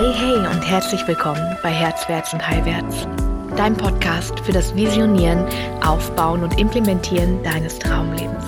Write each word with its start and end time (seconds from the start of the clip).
Hey, 0.00 0.14
hey 0.14 0.46
und 0.46 0.62
herzlich 0.62 1.06
willkommen 1.06 1.58
bei 1.62 1.68
Herzwärts 1.68 2.32
und 2.32 2.48
Heilwärts, 2.48 3.06
dein 3.54 3.76
Podcast 3.76 4.40
für 4.40 4.52
das 4.52 4.74
Visionieren, 4.74 5.44
Aufbauen 5.82 6.42
und 6.42 6.58
Implementieren 6.58 7.42
deines 7.42 7.78
Traumlebens. 7.78 8.46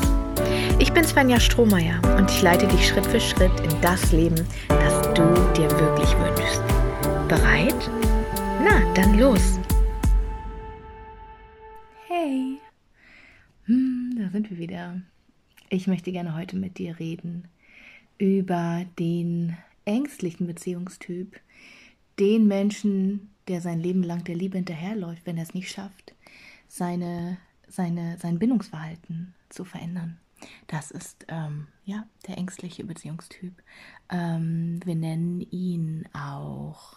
Ich 0.79 0.95
bin 0.95 1.05
Svenja 1.05 1.39
Strohmeier 1.39 2.01
und 2.17 2.31
ich 2.31 2.41
leite 2.41 2.67
dich 2.69 2.89
Schritt 2.89 3.05
für 3.05 3.21
Schritt 3.21 3.53
in 3.61 3.81
das 3.83 4.13
Leben, 4.13 4.49
das 4.67 5.03
du 5.13 5.25
dir 5.55 5.71
wirklich 5.73 6.17
wünschst. 6.17 6.63
Bereit? 7.29 7.91
Na, 8.65 8.81
dann 8.95 9.19
los! 9.19 9.61
Hey, 12.09 12.57
hm, 13.67 14.15
da 14.19 14.31
sind 14.31 14.49
wir 14.49 14.57
wieder. 14.57 15.03
Ich 15.69 15.87
möchte 15.87 16.13
gerne 16.13 16.35
heute 16.35 16.57
mit 16.57 16.79
dir 16.79 16.99
reden 16.99 17.47
über 18.17 18.87
den 18.99 19.55
ängstlichen 19.85 20.47
Beziehungstyp, 20.47 21.41
den 22.19 22.47
Menschen, 22.47 23.31
der 23.49 23.61
sein 23.61 23.81
Leben 23.81 24.03
lang 24.03 24.25
der 24.25 24.37
Liebe 24.37 24.57
hinterherläuft, 24.57 25.27
wenn 25.27 25.37
er 25.37 25.43
es 25.45 25.55
nicht 25.55 25.71
schafft, 25.71 26.15
seine, 26.69 27.39
seine, 27.69 28.19
sein 28.19 28.39
Bindungsverhalten 28.39 29.35
zu 29.49 29.65
verändern. 29.65 30.19
Das 30.67 30.91
ist 30.91 31.27
ähm, 31.29 31.69
ja 31.85 32.07
der 32.27 32.39
ängstliche 32.39 32.85
Beziehungstyp. 32.85 33.55
Ähm, 34.11 34.81
wir 34.85 34.95
nennen 34.95 35.41
ihn 35.51 36.05
auch 36.13 36.97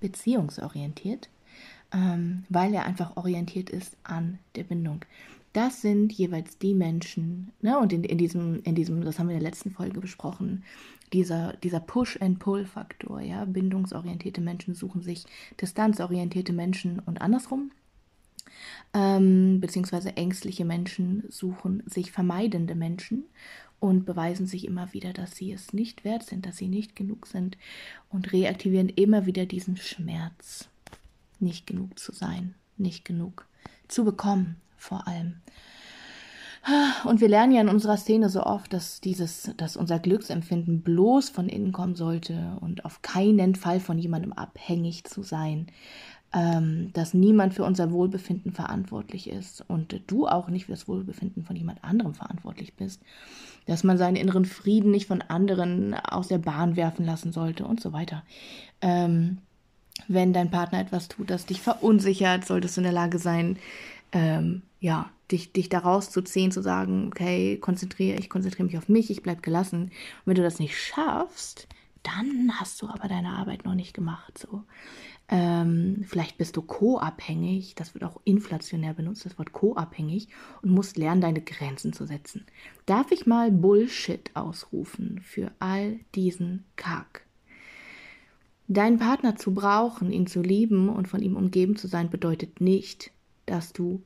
beziehungsorientiert, 0.00 1.28
ähm, 1.92 2.44
weil 2.48 2.74
er 2.74 2.86
einfach 2.86 3.16
orientiert 3.16 3.70
ist 3.70 3.96
an 4.04 4.38
der 4.54 4.64
Bindung. 4.64 5.04
Das 5.52 5.80
sind 5.80 6.12
jeweils 6.12 6.58
die 6.58 6.74
Menschen, 6.74 7.50
ne, 7.62 7.78
und 7.78 7.92
in, 7.92 8.04
in, 8.04 8.18
diesem, 8.18 8.62
in 8.64 8.74
diesem, 8.74 9.02
das 9.02 9.18
haben 9.18 9.28
wir 9.28 9.36
in 9.36 9.40
der 9.40 9.50
letzten 9.50 9.70
Folge 9.70 10.00
besprochen, 10.00 10.64
dieser, 11.12 11.54
dieser 11.62 11.80
Push-and-Pull-Faktor, 11.80 13.20
ja, 13.20 13.44
bindungsorientierte 13.44 14.40
Menschen 14.40 14.74
suchen 14.74 15.02
sich 15.02 15.24
distanzorientierte 15.60 16.52
Menschen 16.52 17.00
und 17.00 17.20
andersrum. 17.20 17.70
Ähm, 18.94 19.60
beziehungsweise 19.60 20.16
ängstliche 20.16 20.64
Menschen 20.64 21.24
suchen 21.28 21.82
sich 21.86 22.12
vermeidende 22.12 22.74
Menschen 22.74 23.24
und 23.80 24.06
beweisen 24.06 24.46
sich 24.46 24.64
immer 24.64 24.92
wieder, 24.92 25.12
dass 25.12 25.36
sie 25.36 25.52
es 25.52 25.72
nicht 25.72 26.04
wert 26.04 26.24
sind, 26.24 26.46
dass 26.46 26.56
sie 26.56 26.68
nicht 26.68 26.96
genug 26.96 27.26
sind 27.26 27.58
und 28.08 28.32
reaktivieren 28.32 28.88
immer 28.88 29.26
wieder 29.26 29.46
diesen 29.46 29.76
Schmerz, 29.76 30.68
nicht 31.38 31.66
genug 31.66 31.98
zu 31.98 32.12
sein, 32.12 32.54
nicht 32.78 33.04
genug 33.04 33.46
zu 33.88 34.04
bekommen 34.04 34.56
vor 34.76 35.06
allem. 35.06 35.36
Und 37.04 37.20
wir 37.20 37.28
lernen 37.28 37.52
ja 37.52 37.60
in 37.60 37.68
unserer 37.68 37.96
Szene 37.96 38.28
so 38.28 38.42
oft, 38.42 38.72
dass 38.72 39.00
dieses, 39.00 39.50
dass 39.56 39.76
unser 39.76 39.98
Glücksempfinden 39.98 40.82
bloß 40.82 41.28
von 41.28 41.48
innen 41.48 41.72
kommen 41.72 41.94
sollte 41.94 42.56
und 42.60 42.84
auf 42.84 43.02
keinen 43.02 43.54
Fall 43.54 43.78
von 43.78 43.98
jemandem 43.98 44.32
abhängig 44.32 45.04
zu 45.04 45.22
sein. 45.22 45.68
Ähm, 46.34 46.90
dass 46.92 47.14
niemand 47.14 47.54
für 47.54 47.62
unser 47.62 47.92
Wohlbefinden 47.92 48.52
verantwortlich 48.52 49.30
ist 49.30 49.64
und 49.68 50.02
du 50.08 50.26
auch 50.26 50.48
nicht 50.48 50.66
für 50.66 50.72
das 50.72 50.88
Wohlbefinden 50.88 51.44
von 51.44 51.54
jemand 51.54 51.84
anderem 51.84 52.14
verantwortlich 52.14 52.74
bist. 52.74 53.00
Dass 53.66 53.84
man 53.84 53.96
seinen 53.96 54.16
inneren 54.16 54.44
Frieden 54.44 54.90
nicht 54.90 55.06
von 55.06 55.22
anderen 55.22 55.94
aus 55.94 56.26
der 56.26 56.38
Bahn 56.38 56.74
werfen 56.76 57.06
lassen 57.06 57.32
sollte 57.32 57.64
und 57.64 57.80
so 57.80 57.92
weiter. 57.92 58.24
Ähm, 58.80 59.38
wenn 60.08 60.32
dein 60.32 60.50
Partner 60.50 60.80
etwas 60.80 61.08
tut, 61.08 61.30
das 61.30 61.46
dich 61.46 61.60
verunsichert, 61.60 62.44
solltest 62.44 62.76
du 62.76 62.80
in 62.80 62.84
der 62.84 62.92
Lage 62.92 63.18
sein, 63.18 63.56
ähm, 64.16 64.62
ja, 64.80 65.10
dich, 65.30 65.52
dich 65.52 65.68
da 65.68 65.80
rauszuziehen, 65.80 66.50
zu 66.50 66.62
sagen, 66.62 67.08
okay, 67.08 67.58
konzentriere, 67.58 68.18
ich 68.18 68.30
konzentriere 68.30 68.64
mich 68.64 68.78
auf 68.78 68.88
mich, 68.88 69.10
ich 69.10 69.22
bleibe 69.22 69.42
gelassen. 69.42 69.82
Und 69.82 69.92
wenn 70.24 70.36
du 70.36 70.42
das 70.42 70.58
nicht 70.58 70.78
schaffst, 70.78 71.68
dann 72.02 72.52
hast 72.54 72.80
du 72.80 72.88
aber 72.88 73.08
deine 73.08 73.30
Arbeit 73.30 73.66
noch 73.66 73.74
nicht 73.74 73.92
gemacht. 73.92 74.38
So. 74.38 74.62
Ähm, 75.28 76.04
vielleicht 76.06 76.38
bist 76.38 76.56
du 76.56 76.62
co-abhängig, 76.62 77.74
das 77.74 77.92
wird 77.92 78.04
auch 78.04 78.18
inflationär 78.24 78.94
benutzt, 78.94 79.26
das 79.26 79.38
Wort 79.38 79.52
co-abhängig, 79.52 80.28
und 80.62 80.70
musst 80.70 80.96
lernen, 80.96 81.20
deine 81.20 81.42
Grenzen 81.42 81.92
zu 81.92 82.06
setzen. 82.06 82.46
Darf 82.86 83.10
ich 83.10 83.26
mal 83.26 83.50
Bullshit 83.50 84.30
ausrufen 84.34 85.20
für 85.22 85.50
all 85.58 85.98
diesen 86.14 86.64
Kack? 86.76 87.26
Deinen 88.68 88.98
Partner 88.98 89.36
zu 89.36 89.52
brauchen, 89.52 90.10
ihn 90.10 90.26
zu 90.26 90.40
lieben 90.40 90.88
und 90.88 91.06
von 91.06 91.20
ihm 91.20 91.36
umgeben 91.36 91.76
zu 91.76 91.86
sein, 91.86 92.08
bedeutet 92.08 92.60
nicht, 92.62 93.10
dass 93.46 93.72
du 93.72 94.02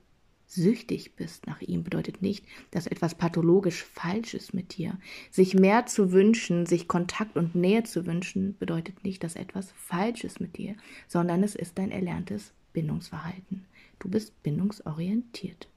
süchtig 0.50 1.15
bist 1.15 1.47
nach 1.47 1.61
ihm, 1.61 1.84
bedeutet 1.84 2.22
nicht, 2.22 2.44
dass 2.72 2.88
etwas 2.88 3.15
pathologisch 3.15 3.84
falsch 3.84 4.34
ist 4.34 4.53
mit 4.53 4.77
dir. 4.77 4.99
Sich 5.31 5.55
mehr 5.55 5.87
zu 5.87 6.11
wünschen, 6.11 6.66
sich 6.66 6.88
Kontakt 6.88 7.37
und 7.37 7.55
Nähe 7.55 7.84
zu 7.84 8.05
wünschen, 8.05 8.56
bedeutet 8.59 9.05
nicht, 9.05 9.22
dass 9.22 9.37
etwas 9.37 9.71
falsch 9.77 10.25
ist 10.25 10.41
mit 10.41 10.59
dir, 10.59 10.75
sondern 11.06 11.44
es 11.44 11.55
ist 11.55 11.78
dein 11.78 11.93
erlerntes 11.93 12.53
Bindungsverhalten. 12.72 13.65
Du 14.00 14.09
bist 14.09 14.43
bindungsorientiert. 14.43 15.69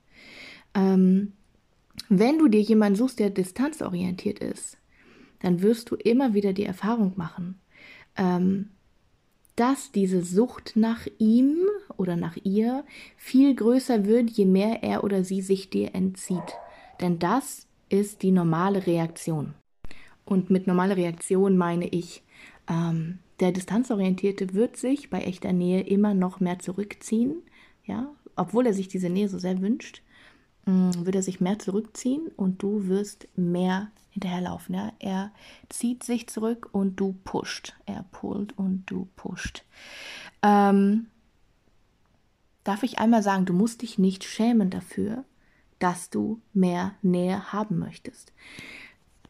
Ähm, 0.73 1.33
wenn 2.09 2.39
du 2.39 2.47
dir 2.47 2.62
jemanden 2.62 2.95
suchst, 2.95 3.19
der 3.19 3.29
distanzorientiert 3.29 4.39
ist, 4.39 4.78
dann 5.39 5.62
wirst 5.62 5.91
du 5.91 5.95
immer 5.95 6.33
wieder 6.33 6.53
die 6.53 6.66
Erfahrung 6.66 7.13
machen, 7.16 7.59
ähm, 8.16 8.69
dass 9.56 9.91
diese 9.91 10.24
Sucht 10.24 10.74
nach 10.75 11.08
ihm 11.19 11.58
oder 11.97 12.16
nach 12.16 12.38
ihr 12.44 12.84
viel 13.18 13.56
größer 13.56 14.06
wird, 14.06 14.31
je 14.31 14.46
mehr 14.46 14.84
er 14.84 15.03
oder 15.03 15.24
sie 15.24 15.41
sich 15.41 15.69
dir 15.69 15.94
entzieht. 15.94 16.58
Denn 17.02 17.19
das 17.19 17.68
ist 17.90 18.24
die 18.24 18.31
normale 18.31 18.88
Reaktion. 18.88 19.53
Und 20.25 20.50
mit 20.50 20.68
normaler 20.68 20.97
Reaktion 20.97 21.58
meine 21.58 21.88
ich, 21.88 22.24
ähm, 22.69 23.19
der 23.40 23.52
Distanzorientierte 23.52 24.53
wird 24.53 24.78
sich 24.78 25.09
bei 25.09 25.19
echter 25.19 25.53
Nähe 25.53 25.81
immer 25.81 26.13
noch 26.13 26.40
mehr 26.40 26.59
zurückziehen, 26.59 27.44
ja, 27.86 28.09
obwohl 28.36 28.66
er 28.66 28.74
sich 28.74 28.88
diese 28.88 29.09
Nähe 29.09 29.30
so 29.30 29.38
sehr 29.38 29.62
wünscht, 29.62 30.02
mm, 30.66 30.92
wird 31.06 31.16
er 31.16 31.24
sich 31.24 31.42
mehr 31.42 31.59
zurückziehen 31.59 32.31
und 32.38 32.63
du 32.63 32.88
wirst 32.88 33.28
mehr 33.36 33.92
hinterherlaufen. 34.13 34.75
Ja? 34.75 34.91
Er 35.00 35.31
zieht 35.69 36.03
sich 36.03 36.28
zurück 36.28 36.69
und 36.72 37.00
du 37.00 37.16
pusht. 37.24 37.75
Er 37.85 38.06
pullt 38.12 38.57
und 38.57 38.84
du 38.85 39.07
pusht. 39.16 39.63
Ähm, 40.41 41.07
darf 42.63 42.84
ich 42.84 43.00
einmal 43.00 43.24
sagen, 43.24 43.46
du 43.46 43.53
musst 43.53 43.81
dich 43.81 43.97
nicht 43.97 44.24
schämen 44.24 44.69
dafür, 44.69 45.25
dass 45.79 46.09
du 46.09 46.41
mehr 46.53 46.94
Nähe 47.01 47.51
haben 47.51 47.79
möchtest. 47.79 48.31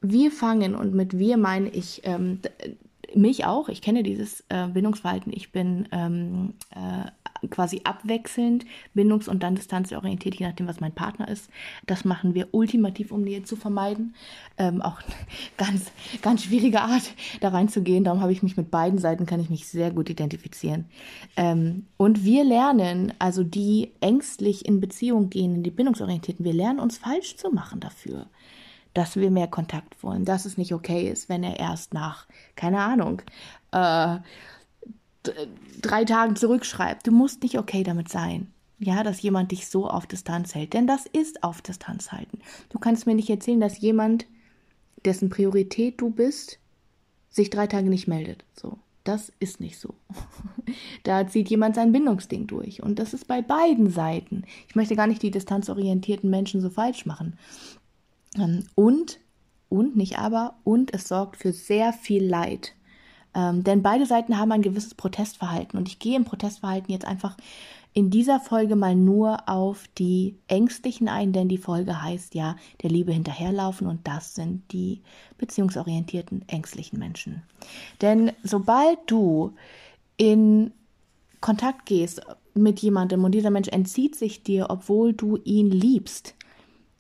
Wir 0.02 0.32
fangen, 0.32 0.76
und 0.76 0.94
mit 0.94 1.18
wir 1.18 1.38
meine 1.38 1.70
ich 1.70 2.02
ähm, 2.04 2.42
mich 3.16 3.46
auch, 3.46 3.70
ich 3.70 3.82
kenne 3.82 4.04
dieses 4.04 4.42
äh, 4.50 4.68
Bindungsverhalten, 4.68 5.32
ich 5.34 5.52
bin 5.52 5.88
ähm, 5.92 6.54
äh, 6.72 7.10
quasi 7.50 7.82
abwechselnd, 7.84 8.66
bindungs- 8.96 9.30
und 9.30 9.44
dann 9.44 9.56
distanzorientiert, 9.56 10.36
je 10.36 10.48
nachdem, 10.48 10.68
was 10.68 10.80
mein 10.80 10.94
Partner 10.94 11.28
ist. 11.28 11.50
Das 11.86 12.06
machen 12.06 12.34
wir 12.34 12.50
ultimativ, 12.52 13.12
um 13.12 13.22
Nähe 13.22 13.44
zu 13.44 13.56
vermeiden. 13.56 14.16
Ähm, 14.58 14.82
auch 14.82 15.02
ganz, 15.58 15.92
ganz 16.22 16.44
schwierige 16.44 16.82
Art, 16.82 17.14
da 17.42 17.50
reinzugehen. 17.50 18.04
Darum 18.04 18.22
habe 18.22 18.32
ich 18.32 18.44
mich 18.44 18.58
mit 18.58 18.72
beiden 18.72 19.00
Seiten, 19.00 19.26
kann 19.26 19.40
ich 19.40 19.50
mich 19.50 19.68
sehr 19.68 19.92
gut 19.92 20.10
identifizieren. 20.10 20.86
Ähm, 21.36 21.88
und 21.98 22.24
wir 22.24 22.44
lernen, 22.44 23.14
also 23.20 23.44
die 23.44 23.92
ängstlich 24.00 24.66
in 24.66 24.80
Beziehung 24.80 25.30
gehen, 25.30 25.64
die 25.64 25.72
bindungsorientierten, 25.72 26.46
wir 26.46 26.54
lernen 26.54 26.80
uns 26.80 26.98
falsch 26.98 27.36
zu 27.38 27.52
machen 27.52 27.80
dafür 27.80 28.28
dass 28.94 29.16
wir 29.16 29.32
mehr 29.32 29.48
Kontakt 29.48 30.02
wollen, 30.04 30.26
dass 30.26 30.46
es 30.46 30.58
nicht 30.58 30.74
okay 30.74 31.10
ist, 31.10 31.30
wenn 31.30 31.44
er 31.44 31.60
erst 31.60 31.94
nach, 31.94 32.28
keine 32.56 32.80
Ahnung, 32.80 33.22
äh, 33.72 34.18
drei 35.82 36.06
Tagen 36.06 36.36
zurückschreibt. 36.36 37.08
Du 37.08 37.12
musst 37.12 37.44
nicht 37.44 37.58
okay 37.58 37.84
damit 37.84 38.10
sein. 38.10 38.52
Ja, 38.80 39.04
dass 39.04 39.22
jemand 39.22 39.52
dich 39.52 39.68
so 39.68 39.88
auf 39.88 40.06
Distanz 40.06 40.54
hält. 40.54 40.74
Denn 40.74 40.88
das 40.88 41.06
ist 41.06 41.44
auf 41.44 41.62
Distanz 41.62 42.12
halten. 42.12 42.40
Du 42.70 42.80
kannst 42.80 43.06
mir 43.06 43.16
nicht 43.16 43.30
erzählen, 43.30 43.62
dass 43.62 43.80
jemand, 43.80 44.26
dessen 45.06 45.30
Priorität 45.30 46.02
du 46.02 46.10
bist, 46.10 46.60
sich 47.30 47.50
drei 47.50 47.68
Tage 47.68 47.90
nicht 47.90 48.08
meldet. 48.08 48.44
So. 48.54 48.78
Das 49.04 49.34
ist 49.40 49.60
nicht 49.60 49.80
so. 49.80 49.96
da 51.04 51.28
zieht 51.28 51.50
jemand 51.50 51.76
sein 51.76 51.92
Bindungsding 51.92 52.48
durch. 52.48 52.82
Und 52.82 53.00
das 53.00 53.14
ist 53.14 53.28
bei 53.28 53.42
beiden 53.42 53.90
Seiten. 53.90 54.44
Ich 54.68 54.76
möchte 54.76 54.96
gar 54.96 55.08
nicht 55.08 55.22
die 55.22 55.32
distanzorientierten 55.32 56.30
Menschen 56.30 56.62
so 56.62 56.70
falsch 56.70 57.06
machen. 57.06 57.38
Ähm, 58.38 58.66
und, 58.76 59.20
und 59.70 59.96
nicht 59.96 60.20
aber, 60.20 60.56
und 60.64 60.94
es 60.94 61.08
sorgt 61.08 61.38
für 61.38 61.54
sehr 61.54 61.94
viel 61.94 62.26
Leid. 62.26 62.74
Ähm, 63.36 63.64
denn 63.64 63.82
beide 63.82 64.06
Seiten 64.06 64.38
haben 64.38 64.52
ein 64.52 64.62
gewisses 64.62 64.94
Protestverhalten. 64.94 65.78
Und 65.78 65.88
ich 65.88 66.00
gehe 66.00 66.16
im 66.16 66.26
Protestverhalten 66.26 66.92
jetzt 66.92 67.06
einfach 67.06 67.36
in 67.94 68.10
dieser 68.10 68.40
Folge 68.40 68.76
mal 68.76 68.96
nur 68.96 69.48
auf 69.48 69.88
die 69.98 70.36
Ängstlichen 70.48 71.08
ein, 71.08 71.32
denn 71.32 71.48
die 71.48 71.60
Folge 71.60 72.02
heißt 72.02 72.34
ja, 72.34 72.56
der 72.82 72.90
Liebe 72.90 73.12
hinterherlaufen 73.12 73.88
und 73.88 74.08
das 74.08 74.34
sind 74.34 74.64
die 74.72 75.02
beziehungsorientierten, 75.38 76.48
ängstlichen 76.48 76.98
Menschen. 76.98 77.44
Denn 78.02 78.32
sobald 78.44 78.98
du 79.06 79.54
in 80.18 80.72
Kontakt 81.40 81.86
gehst 81.86 82.22
mit 82.56 82.80
jemandem 82.80 83.24
und 83.24 83.32
dieser 83.34 83.52
Mensch 83.52 83.68
entzieht 83.68 84.16
sich 84.16 84.44
dir, 84.44 84.68
obwohl 84.70 85.14
du 85.14 85.38
ihn 85.44 85.70
liebst, 85.70 86.36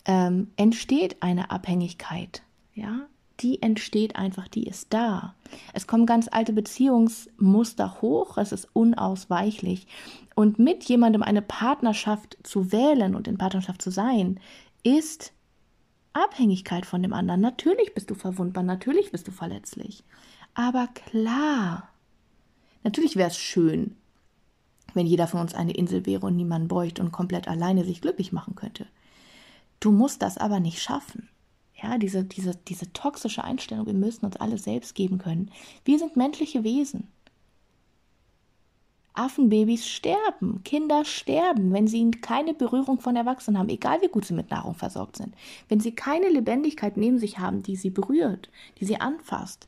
ähm, 0.06 0.52
entsteht 0.56 1.22
eine 1.22 1.52
Abhängigkeit. 1.52 2.44
Ja, 2.74 3.08
die 3.40 3.62
entsteht 3.62 4.16
einfach, 4.16 4.48
die 4.48 4.68
ist 4.68 4.94
da. 4.94 5.36
Es 5.74 5.88
kommen 5.88 6.06
ganz 6.06 6.28
alte 6.32 6.54
Beziehungsmuster 6.54 8.02
hoch, 8.02 8.38
es 8.38 8.52
ist 8.52 8.68
unausweichlich. 8.74 9.88
Und 10.36 10.60
mit 10.60 10.84
jemandem 10.86 11.24
eine 11.24 11.42
Partnerschaft 11.42 12.38
zu 12.44 12.72
wählen 12.72 13.16
und 13.16 13.28
in 13.28 13.38
Partnerschaft 13.38 13.82
zu 13.82 13.92
sein, 13.92 14.40
ist 14.84 15.34
Abhängigkeit 16.14 16.86
von 16.86 17.02
dem 17.02 17.14
anderen. 17.14 17.42
Natürlich 17.42 17.94
bist 17.94 18.10
du 18.10 18.16
verwundbar, 18.16 18.64
natürlich 18.64 19.12
bist 19.12 19.28
du 19.28 19.32
verletzlich. 19.32 20.04
Aber 20.54 20.88
klar, 20.88 21.90
natürlich 22.84 23.16
wäre 23.16 23.30
es 23.30 23.38
schön, 23.38 23.96
wenn 24.94 25.08
jeder 25.08 25.28
von 25.28 25.42
uns 25.42 25.56
eine 25.56 25.74
Insel 25.74 26.06
wäre 26.06 26.28
und 26.28 26.36
niemand 26.36 26.68
beugt 26.68 27.00
und 27.00 27.12
komplett 27.12 27.48
alleine 27.48 27.84
sich 27.84 28.02
glücklich 28.02 28.32
machen 28.32 28.56
könnte. 28.56 28.86
Du 29.84 29.92
musst 29.92 30.22
das 30.22 30.38
aber 30.38 30.62
nicht 30.62 30.82
schaffen. 30.82 31.28
Ja, 31.76 31.98
diese, 31.98 32.24
diese, 32.24 32.56
diese 32.56 32.94
toxische 32.94 33.44
Einstellung, 33.44 33.86
wir 33.86 33.94
müssen 33.94 34.26
uns 34.26 34.38
alles 34.38 34.64
selbst 34.64 34.96
geben 34.96 35.18
können. 35.18 35.52
Wir 35.84 36.00
sind 36.00 36.16
menschliche 36.16 36.64
Wesen. 36.64 37.10
Affenbabys 39.14 39.86
sterben, 39.86 40.64
Kinder 40.64 41.04
sterben, 41.04 41.74
wenn 41.74 41.88
sie 41.88 42.10
keine 42.12 42.54
Berührung 42.54 43.02
von 43.02 43.18
Erwachsenen 43.18 43.60
haben, 43.60 43.68
egal 43.68 44.02
wie 44.02 44.08
gut 44.08 44.24
sie 44.24 44.34
mit 44.34 44.52
Nahrung 44.52 44.74
versorgt 44.74 45.18
sind. 45.18 45.36
Wenn 45.68 45.82
sie 45.82 45.92
keine 45.92 46.30
Lebendigkeit 46.30 46.96
neben 46.96 47.20
sich 47.20 47.40
haben, 47.40 47.62
die 47.62 47.76
sie 47.76 47.90
berührt, 47.90 48.50
die 48.80 48.86
sie 48.86 49.02
anfasst, 49.02 49.68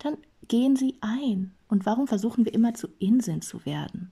dann 0.00 0.16
gehen 0.48 0.74
sie 0.74 0.96
ein. 1.00 1.52
Und 1.68 1.86
warum 1.86 2.08
versuchen 2.08 2.44
wir 2.44 2.52
immer 2.52 2.74
zu 2.74 2.88
Inseln 2.98 3.40
zu 3.40 3.64
werden? 3.64 4.10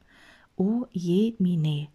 Oh 0.55 0.87
je, 0.93 1.35
mine. 1.41 1.89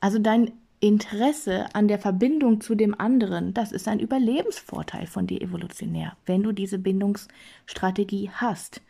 Also 0.00 0.18
dein 0.18 0.52
Interesse 0.82 1.72
an 1.76 1.86
der 1.86 2.00
Verbindung 2.00 2.60
zu 2.60 2.74
dem 2.74 2.98
anderen, 2.98 3.54
das 3.54 3.70
ist 3.70 3.86
ein 3.86 4.00
Überlebensvorteil 4.00 5.06
von 5.06 5.28
dir 5.28 5.40
evolutionär, 5.40 6.16
wenn 6.26 6.42
du 6.42 6.50
diese 6.50 6.76
Bindungsstrategie 6.76 8.30
hast. 8.30 8.80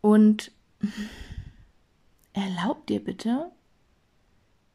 Und 0.00 0.50
erlaub 2.32 2.86
dir 2.86 3.04
bitte, 3.04 3.50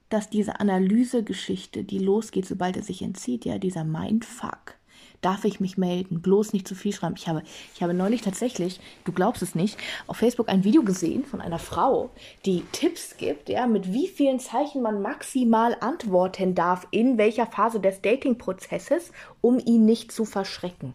dass 0.10 0.30
diese 0.30 0.60
Analysegeschichte, 0.60 1.84
die 1.84 1.98
losgeht, 1.98 2.46
sobald 2.46 2.78
er 2.78 2.84
sich 2.84 3.02
entzieht, 3.02 3.44
ja, 3.44 3.58
dieser 3.58 3.84
Mindfuck, 3.84 4.76
darf 5.22 5.46
ich 5.46 5.60
mich 5.60 5.78
melden, 5.78 6.22
bloß 6.22 6.54
nicht 6.54 6.68
zu 6.68 6.76
viel 6.76 6.94
schreiben. 6.94 7.16
Ich 7.18 7.28
habe, 7.28 7.44
ich 7.74 7.82
habe 7.82 7.94
neulich 7.94 8.22
tatsächlich, 8.22 8.80
du 9.04 9.12
glaubst 9.12 9.42
es 9.42 9.56
nicht, 9.56 9.78
auf 10.08 10.18
Facebook 10.18 10.50
ein 10.50 10.64
Video 10.64 10.84
gesehen 10.84 11.26
von 11.26 11.42
einer 11.42 11.60
Frau, 11.60 12.10
die 12.46 12.64
Tipps 12.72 13.18
gibt, 13.18 13.50
ja, 13.50 13.68
mit 13.68 13.94
wie 13.94 14.08
vielen 14.08 14.40
Zeichen 14.40 14.82
man 14.82 15.02
maximal 15.02 15.78
antworten 15.80 16.56
darf, 16.56 16.88
in 16.92 17.18
welcher 17.18 17.48
Phase 17.48 17.80
des 17.80 18.02
Dating-Prozesses, 18.02 19.12
um 19.42 19.60
ihn 19.60 19.86
nicht 19.86 20.12
zu 20.12 20.26
verschrecken. 20.26 20.94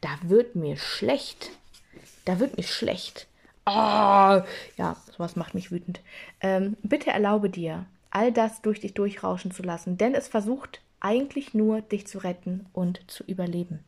Da 0.00 0.10
wird 0.22 0.56
mir 0.56 0.76
schlecht. 0.76 1.50
Da 2.24 2.38
wird 2.38 2.56
mir 2.56 2.64
schlecht. 2.64 3.26
Oh, 3.66 3.70
ja, 4.76 4.96
sowas 5.16 5.36
macht 5.36 5.54
mich 5.54 5.70
wütend. 5.70 6.00
Ähm, 6.40 6.76
bitte 6.82 7.10
erlaube 7.10 7.48
dir, 7.48 7.86
all 8.10 8.32
das 8.32 8.60
durch 8.60 8.80
dich 8.80 8.94
durchrauschen 8.94 9.52
zu 9.52 9.62
lassen, 9.62 9.96
denn 9.96 10.14
es 10.14 10.28
versucht 10.28 10.81
eigentlich 11.02 11.52
nur, 11.52 11.82
dich 11.82 12.06
zu 12.06 12.18
retten 12.18 12.66
und 12.72 13.00
zu 13.10 13.24
überleben. 13.24 13.80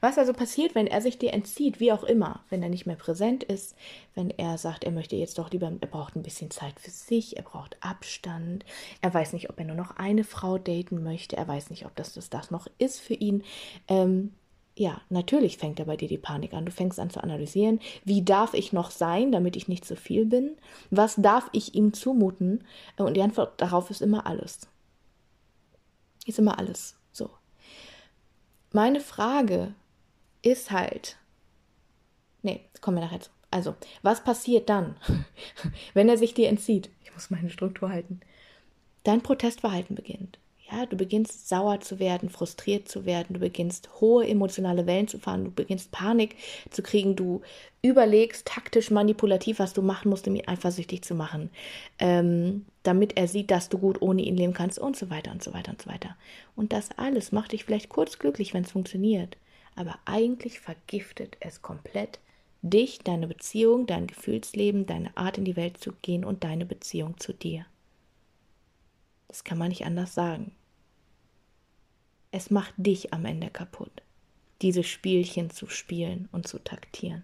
Was 0.00 0.18
also 0.18 0.32
passiert, 0.32 0.74
wenn 0.74 0.86
er 0.86 1.00
sich 1.00 1.18
dir 1.18 1.32
entzieht, 1.32 1.80
wie 1.80 1.92
auch 1.92 2.04
immer, 2.04 2.40
wenn 2.50 2.62
er 2.62 2.68
nicht 2.68 2.86
mehr 2.86 2.96
präsent 2.96 3.44
ist, 3.44 3.76
wenn 4.14 4.30
er 4.30 4.58
sagt, 4.58 4.84
er 4.84 4.90
möchte 4.90 5.16
jetzt 5.16 5.38
doch 5.38 5.50
lieber, 5.50 5.72
er 5.80 5.88
braucht 5.88 6.16
ein 6.16 6.22
bisschen 6.22 6.50
Zeit 6.50 6.78
für 6.80 6.90
sich, 6.90 7.36
er 7.36 7.44
braucht 7.44 7.76
Abstand, 7.80 8.64
er 9.00 9.14
weiß 9.14 9.32
nicht, 9.32 9.48
ob 9.48 9.58
er 9.58 9.64
nur 9.64 9.76
noch 9.76 9.96
eine 9.96 10.24
Frau 10.24 10.58
daten 10.58 11.02
möchte, 11.02 11.36
er 11.36 11.46
weiß 11.46 11.70
nicht, 11.70 11.86
ob 11.86 11.94
das 11.94 12.14
das, 12.14 12.30
das 12.30 12.50
noch 12.50 12.66
ist 12.78 13.00
für 13.00 13.14
ihn. 13.14 13.44
Ähm, 13.88 14.32
ja, 14.78 15.00
natürlich 15.08 15.56
fängt 15.56 15.78
er 15.78 15.86
bei 15.86 15.96
dir 15.96 16.08
die 16.08 16.18
Panik 16.18 16.52
an. 16.52 16.66
Du 16.66 16.72
fängst 16.72 17.00
an 17.00 17.08
zu 17.08 17.22
analysieren, 17.22 17.80
wie 18.04 18.22
darf 18.22 18.52
ich 18.52 18.74
noch 18.74 18.90
sein, 18.90 19.32
damit 19.32 19.56
ich 19.56 19.68
nicht 19.68 19.86
zu 19.86 19.96
viel 19.96 20.26
bin? 20.26 20.56
Was 20.90 21.14
darf 21.16 21.48
ich 21.52 21.74
ihm 21.74 21.94
zumuten? 21.94 22.62
Und 22.98 23.14
die 23.14 23.22
Antwort 23.22 23.58
darauf 23.60 23.90
ist 23.90 24.02
immer 24.02 24.26
alles. 24.26 24.68
Ist 26.26 26.38
immer 26.38 26.58
alles 26.58 26.96
so. 27.12 27.30
Meine 28.72 29.00
Frage 29.00 29.74
ist 30.42 30.70
halt, 30.70 31.16
nee, 32.42 32.68
kommen 32.80 32.98
wir 32.98 33.04
nachher 33.04 33.20
zu. 33.20 33.30
Also, 33.50 33.76
was 34.02 34.22
passiert 34.22 34.68
dann, 34.68 34.96
wenn 35.94 36.08
er 36.08 36.18
sich 36.18 36.34
dir 36.34 36.48
entzieht? 36.48 36.90
Ich 37.02 37.14
muss 37.14 37.30
meine 37.30 37.48
Struktur 37.48 37.88
halten. 37.88 38.20
Dein 39.04 39.22
Protestverhalten 39.22 39.94
beginnt. 39.94 40.38
Ja, 40.70 40.84
du 40.84 40.96
beginnst 40.96 41.48
sauer 41.48 41.80
zu 41.80 42.00
werden, 42.00 42.28
frustriert 42.28 42.88
zu 42.88 43.04
werden, 43.04 43.34
du 43.34 43.40
beginnst 43.40 43.88
hohe 44.00 44.26
emotionale 44.26 44.86
Wellen 44.86 45.06
zu 45.06 45.18
fahren, 45.18 45.44
du 45.44 45.50
beginnst 45.52 45.92
Panik 45.92 46.34
zu 46.70 46.82
kriegen, 46.82 47.14
du 47.14 47.42
überlegst 47.82 48.46
taktisch 48.46 48.90
manipulativ, 48.90 49.60
was 49.60 49.74
du 49.74 49.82
machen 49.82 50.08
musst, 50.08 50.26
um 50.26 50.34
ihn 50.34 50.48
eifersüchtig 50.48 51.02
zu 51.02 51.14
machen, 51.14 51.50
ähm, 52.00 52.66
damit 52.82 53.16
er 53.16 53.28
sieht, 53.28 53.52
dass 53.52 53.68
du 53.68 53.78
gut 53.78 54.02
ohne 54.02 54.22
ihn 54.22 54.36
leben 54.36 54.54
kannst 54.54 54.80
und 54.80 54.96
so 54.96 55.08
weiter 55.08 55.30
und 55.30 55.42
so 55.42 55.54
weiter 55.54 55.70
und 55.70 55.80
so 55.80 55.88
weiter. 55.88 56.16
Und 56.56 56.72
das 56.72 56.90
alles 56.96 57.30
macht 57.30 57.52
dich 57.52 57.64
vielleicht 57.64 57.88
kurz 57.88 58.18
glücklich, 58.18 58.52
wenn 58.52 58.64
es 58.64 58.72
funktioniert, 58.72 59.36
aber 59.76 60.00
eigentlich 60.04 60.58
vergiftet 60.58 61.36
es 61.38 61.62
komplett 61.62 62.18
dich, 62.62 62.98
deine 62.98 63.28
Beziehung, 63.28 63.86
dein 63.86 64.08
Gefühlsleben, 64.08 64.86
deine 64.86 65.16
Art 65.16 65.38
in 65.38 65.44
die 65.44 65.56
Welt 65.56 65.78
zu 65.78 65.92
gehen 66.02 66.24
und 66.24 66.42
deine 66.42 66.66
Beziehung 66.66 67.18
zu 67.18 67.32
dir. 67.32 67.66
Das 69.36 69.44
kann 69.44 69.58
man 69.58 69.68
nicht 69.68 69.84
anders 69.84 70.14
sagen. 70.14 70.52
Es 72.30 72.50
macht 72.50 72.72
dich 72.78 73.12
am 73.12 73.26
Ende 73.26 73.50
kaputt, 73.50 74.02
diese 74.62 74.82
Spielchen 74.82 75.50
zu 75.50 75.68
spielen 75.68 76.26
und 76.32 76.48
zu 76.48 76.58
taktieren. 76.58 77.22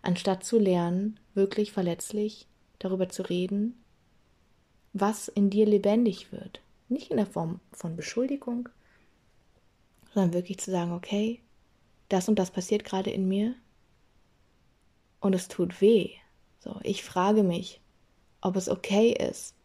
Anstatt 0.00 0.44
zu 0.44 0.60
lernen, 0.60 1.18
wirklich 1.34 1.72
verletzlich 1.72 2.46
darüber 2.78 3.08
zu 3.08 3.22
reden, 3.22 3.82
was 4.92 5.26
in 5.26 5.50
dir 5.50 5.66
lebendig 5.66 6.30
wird. 6.30 6.60
Nicht 6.88 7.10
in 7.10 7.16
der 7.16 7.26
Form 7.26 7.58
von 7.72 7.96
Beschuldigung, 7.96 8.68
sondern 10.14 10.34
wirklich 10.34 10.58
zu 10.58 10.70
sagen, 10.70 10.92
okay, 10.92 11.40
das 12.08 12.28
und 12.28 12.38
das 12.38 12.52
passiert 12.52 12.84
gerade 12.84 13.10
in 13.10 13.26
mir 13.26 13.56
und 15.18 15.34
es 15.34 15.48
tut 15.48 15.80
weh. 15.80 16.10
So, 16.60 16.78
ich 16.84 17.02
frage 17.02 17.42
mich, 17.42 17.80
ob 18.40 18.54
es 18.54 18.68
okay 18.68 19.10
ist, 19.10 19.57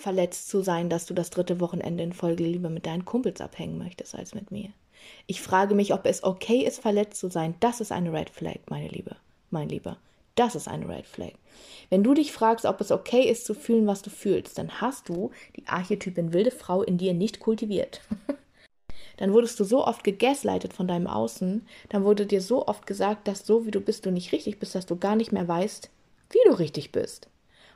verletzt 0.00 0.48
zu 0.48 0.62
sein, 0.62 0.88
dass 0.88 1.06
du 1.06 1.14
das 1.14 1.30
dritte 1.30 1.60
Wochenende 1.60 2.02
in 2.02 2.12
Folge 2.12 2.44
lieber 2.44 2.70
mit 2.70 2.86
deinen 2.86 3.04
Kumpels 3.04 3.40
abhängen 3.40 3.78
möchtest 3.78 4.14
als 4.14 4.34
mit 4.34 4.50
mir. 4.50 4.70
Ich 5.26 5.40
frage 5.40 5.74
mich, 5.74 5.94
ob 5.94 6.06
es 6.06 6.24
okay 6.24 6.64
ist, 6.64 6.80
verletzt 6.80 7.20
zu 7.20 7.30
sein. 7.30 7.54
Das 7.60 7.80
ist 7.80 7.92
eine 7.92 8.12
Red 8.12 8.30
Flag, 8.30 8.58
meine 8.68 8.88
Liebe, 8.88 9.16
mein 9.50 9.68
Lieber. 9.68 9.96
Das 10.34 10.54
ist 10.54 10.68
eine 10.68 10.88
Red 10.88 11.06
Flag. 11.06 11.32
Wenn 11.88 12.02
du 12.02 12.14
dich 12.14 12.32
fragst, 12.32 12.64
ob 12.64 12.80
es 12.80 12.92
okay 12.92 13.28
ist 13.28 13.44
zu 13.44 13.54
fühlen, 13.54 13.86
was 13.86 14.02
du 14.02 14.10
fühlst, 14.10 14.58
dann 14.58 14.80
hast 14.80 15.08
du 15.08 15.30
die 15.56 15.66
Archetypin 15.66 16.32
wilde 16.32 16.50
Frau 16.50 16.82
in 16.82 16.98
dir 16.98 17.14
nicht 17.14 17.40
kultiviert. 17.40 18.00
dann 19.16 19.32
wurdest 19.32 19.58
du 19.60 19.64
so 19.64 19.86
oft 19.86 20.04
gegaslightet 20.04 20.72
von 20.72 20.88
deinem 20.88 21.06
Außen, 21.06 21.66
dann 21.88 22.04
wurde 22.04 22.26
dir 22.26 22.40
so 22.40 22.66
oft 22.66 22.86
gesagt, 22.86 23.28
dass 23.28 23.46
so 23.46 23.66
wie 23.66 23.70
du 23.70 23.80
bist, 23.80 24.06
du 24.06 24.10
nicht 24.10 24.32
richtig 24.32 24.58
bist, 24.58 24.74
dass 24.74 24.86
du 24.86 24.96
gar 24.96 25.16
nicht 25.16 25.32
mehr 25.32 25.46
weißt, 25.46 25.90
wie 26.30 26.48
du 26.48 26.52
richtig 26.52 26.92
bist 26.92 27.29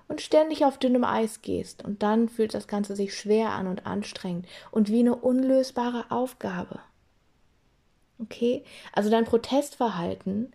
und 0.08 0.20
ständig 0.20 0.64
auf 0.64 0.78
dünnem 0.78 1.04
Eis 1.04 1.42
gehst. 1.42 1.84
Und 1.84 2.02
dann 2.02 2.28
fühlt 2.28 2.54
das 2.54 2.68
Ganze 2.68 2.96
sich 2.96 3.16
schwer 3.16 3.50
an 3.50 3.66
und 3.66 3.86
anstrengend 3.86 4.46
und 4.70 4.88
wie 4.88 5.00
eine 5.00 5.16
unlösbare 5.16 6.06
Aufgabe. 6.10 6.80
Okay? 8.18 8.64
Also 8.92 9.10
dein 9.10 9.24
Protestverhalten 9.24 10.52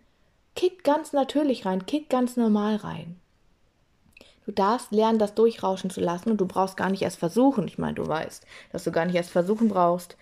kickt 0.54 0.84
ganz 0.84 1.12
natürlich 1.12 1.66
rein, 1.66 1.86
kickt 1.86 2.10
ganz 2.10 2.36
normal 2.36 2.76
rein. 2.76 3.20
Du 4.46 4.52
darfst 4.52 4.90
lernen, 4.90 5.18
das 5.18 5.34
durchrauschen 5.34 5.90
zu 5.90 6.00
lassen 6.00 6.30
und 6.30 6.38
du 6.38 6.46
brauchst 6.46 6.76
gar 6.76 6.90
nicht 6.90 7.02
erst 7.02 7.18
versuchen. 7.18 7.68
Ich 7.68 7.78
meine, 7.78 7.94
du 7.94 8.06
weißt, 8.06 8.44
dass 8.72 8.84
du 8.84 8.90
gar 8.90 9.04
nicht 9.04 9.14
erst 9.14 9.30
versuchen 9.30 9.68
brauchst, 9.68 10.16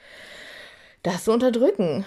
das 1.03 1.25
zu 1.25 1.33
unterdrücken. 1.33 2.05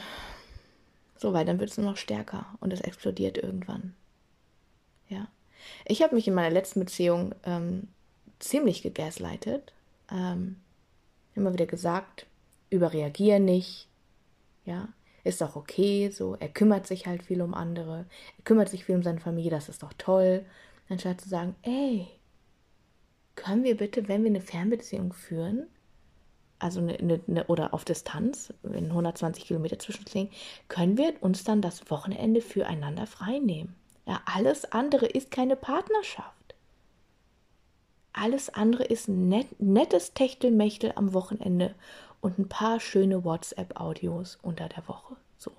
So, 1.18 1.34
weil 1.34 1.46
dann 1.46 1.60
wird 1.60 1.72
es 1.72 1.78
nur 1.78 1.90
noch 1.90 1.98
stärker 1.98 2.46
und 2.60 2.74
es 2.74 2.82
explodiert 2.82 3.38
irgendwann. 3.38 3.96
Ja. 5.08 5.28
Ich 5.86 6.02
habe 6.02 6.16
mich 6.16 6.28
in 6.28 6.34
meiner 6.34 6.50
letzten 6.50 6.80
Beziehung 6.80 7.34
ähm, 7.44 7.88
ziemlich 8.40 8.82
gegaslightet. 8.82 9.74
Ähm, 10.12 10.58
immer 11.36 11.54
wieder 11.54 11.66
gesagt, 11.66 12.26
überreagier 12.70 13.40
nicht. 13.40 13.88
Ja, 14.66 14.90
ist 15.24 15.42
doch 15.42 15.56
okay, 15.56 16.10
so. 16.10 16.36
Er 16.40 16.50
kümmert 16.50 16.88
sich 16.88 17.08
halt 17.08 17.24
viel 17.24 17.42
um 17.42 17.54
andere. 17.54 18.06
Er 18.38 18.44
kümmert 18.44 18.70
sich 18.70 18.86
viel 18.86 18.96
um 18.96 19.04
seine 19.04 19.20
Familie, 19.20 19.52
das 19.52 19.70
ist 19.70 19.84
doch 19.84 19.94
toll. 19.98 20.46
Anstatt 20.90 21.22
zu 21.22 21.30
sagen, 21.30 21.56
ey, 21.62 22.08
können 23.36 23.64
wir 23.64 23.78
bitte, 23.78 24.08
wenn 24.08 24.24
wir 24.24 24.30
eine 24.30 24.42
Fernbeziehung 24.42 25.14
führen, 25.14 25.68
also 26.60 26.80
eine, 26.80 26.98
eine, 27.00 27.22
eine, 27.28 27.48
oder 27.48 27.74
auf 27.74 27.86
Distanz, 27.86 28.54
wenn 28.62 28.86
120 28.86 29.46
Kilometer 29.46 29.80
zwischen 29.80 30.02
uns 30.02 30.14
liegen, 30.14 30.32
können 30.68 30.98
wir 30.98 31.14
uns 31.22 31.44
dann 31.44 31.62
das 31.62 31.90
Wochenende 31.90 32.42
füreinander 32.42 33.08
frei 33.08 33.40
nehmen. 33.40 33.76
Ja, 34.12 34.20
alles 34.26 34.70
andere 34.74 35.06
ist 35.06 35.32
keine 35.32 35.56
Partnerschaft. 35.56 36.54
Alles 38.12 38.50
andere 38.50 38.84
ist 38.84 39.08
net, 39.08 39.48
nettes 39.62 40.14
Techtelmechtel 40.14 40.92
am 40.96 41.14
Wochenende 41.14 41.74
und 42.20 42.38
ein 42.38 42.50
paar 42.50 42.82
schöne 42.82 43.24
WhatsApp-Audios 43.24 44.38
unter 44.42 44.68
der 44.68 44.86
Woche. 44.90 45.16
So. 45.38 45.54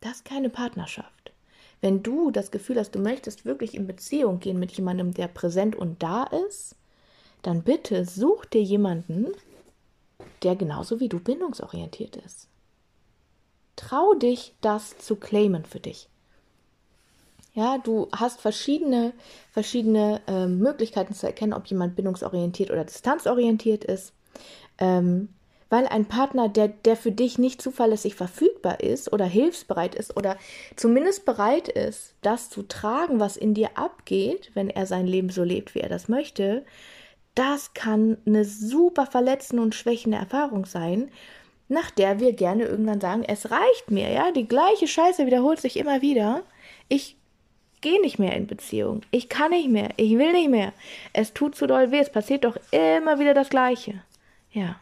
Das 0.00 0.16
ist 0.16 0.24
keine 0.24 0.50
Partnerschaft. 0.50 1.30
Wenn 1.80 2.02
du 2.02 2.32
das 2.32 2.50
Gefühl 2.50 2.80
hast, 2.80 2.96
du 2.96 2.98
möchtest 2.98 3.44
wirklich 3.44 3.76
in 3.76 3.86
Beziehung 3.86 4.40
gehen 4.40 4.58
mit 4.58 4.72
jemandem, 4.72 5.14
der 5.14 5.28
präsent 5.28 5.76
und 5.76 6.02
da 6.02 6.24
ist, 6.24 6.74
dann 7.42 7.62
bitte 7.62 8.04
such 8.04 8.46
dir 8.46 8.64
jemanden, 8.64 9.28
der 10.42 10.56
genauso 10.56 10.98
wie 10.98 11.08
du 11.08 11.20
bindungsorientiert 11.20 12.16
ist. 12.16 12.48
Trau 13.80 14.12
dich, 14.12 14.54
das 14.60 14.98
zu 14.98 15.16
claimen 15.16 15.64
für 15.64 15.80
dich. 15.80 16.10
Ja, 17.54 17.78
du 17.78 18.08
hast 18.12 18.38
verschiedene, 18.38 19.14
verschiedene 19.50 20.20
äh, 20.26 20.46
Möglichkeiten 20.46 21.14
zu 21.14 21.26
erkennen, 21.26 21.54
ob 21.54 21.64
jemand 21.66 21.96
bindungsorientiert 21.96 22.70
oder 22.70 22.84
distanzorientiert 22.84 23.84
ist. 23.84 24.12
Ähm, 24.76 25.30
weil 25.70 25.86
ein 25.86 26.04
Partner, 26.04 26.50
der, 26.50 26.68
der 26.68 26.94
für 26.94 27.10
dich 27.10 27.38
nicht 27.38 27.62
zuverlässig 27.62 28.16
verfügbar 28.16 28.80
ist 28.80 29.14
oder 29.14 29.24
hilfsbereit 29.24 29.94
ist 29.94 30.14
oder 30.14 30.36
zumindest 30.76 31.24
bereit 31.24 31.68
ist, 31.68 32.14
das 32.20 32.50
zu 32.50 32.64
tragen, 32.64 33.18
was 33.18 33.38
in 33.38 33.54
dir 33.54 33.78
abgeht, 33.78 34.50
wenn 34.52 34.68
er 34.68 34.84
sein 34.84 35.06
Leben 35.06 35.30
so 35.30 35.42
lebt, 35.42 35.74
wie 35.74 35.80
er 35.80 35.88
das 35.88 36.06
möchte, 36.08 36.66
das 37.34 37.72
kann 37.72 38.18
eine 38.26 38.44
super 38.44 39.06
verletzende 39.06 39.62
und 39.62 39.74
schwächende 39.74 40.18
Erfahrung 40.18 40.66
sein, 40.66 41.10
nach 41.70 41.90
der 41.90 42.18
wir 42.18 42.32
gerne 42.32 42.64
irgendwann 42.64 43.00
sagen, 43.00 43.22
es 43.22 43.50
reicht 43.50 43.90
mir, 43.90 44.10
ja, 44.10 44.32
die 44.32 44.48
gleiche 44.48 44.88
Scheiße 44.88 45.24
wiederholt 45.24 45.60
sich 45.60 45.76
immer 45.76 46.02
wieder. 46.02 46.42
Ich 46.88 47.16
gehe 47.80 48.00
nicht 48.00 48.18
mehr 48.18 48.36
in 48.36 48.48
Beziehung. 48.48 49.02
Ich 49.12 49.28
kann 49.28 49.50
nicht 49.50 49.68
mehr. 49.68 49.90
Ich 49.96 50.18
will 50.18 50.32
nicht 50.32 50.50
mehr. 50.50 50.72
Es 51.12 51.32
tut 51.32 51.54
zu 51.54 51.66
doll 51.66 51.92
weh. 51.92 52.00
Es 52.00 52.10
passiert 52.10 52.44
doch 52.44 52.56
immer 52.72 53.20
wieder 53.20 53.34
das 53.34 53.50
Gleiche. 53.50 54.02
Ja. 54.50 54.80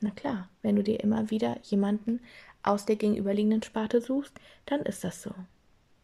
Na 0.00 0.10
klar, 0.10 0.48
wenn 0.62 0.76
du 0.76 0.82
dir 0.82 1.00
immer 1.00 1.30
wieder 1.30 1.56
jemanden 1.62 2.20
aus 2.62 2.84
der 2.84 2.96
gegenüberliegenden 2.96 3.62
Sparte 3.62 4.00
suchst, 4.00 4.34
dann 4.66 4.80
ist 4.82 5.04
das 5.04 5.22
so. 5.22 5.30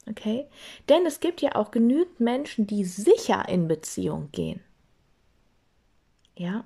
Okay? 0.09 0.47
Denn 0.89 1.05
es 1.05 1.21
gibt 1.21 1.43
ja 1.43 1.55
auch 1.55 1.71
genügend 1.71 2.21
Menschen, 2.21 2.67
die 2.67 2.85
sicher 2.85 3.49
in 3.49 3.69
Beziehung 3.69 4.31
gehen. 4.33 4.61
Ja? 6.37 6.65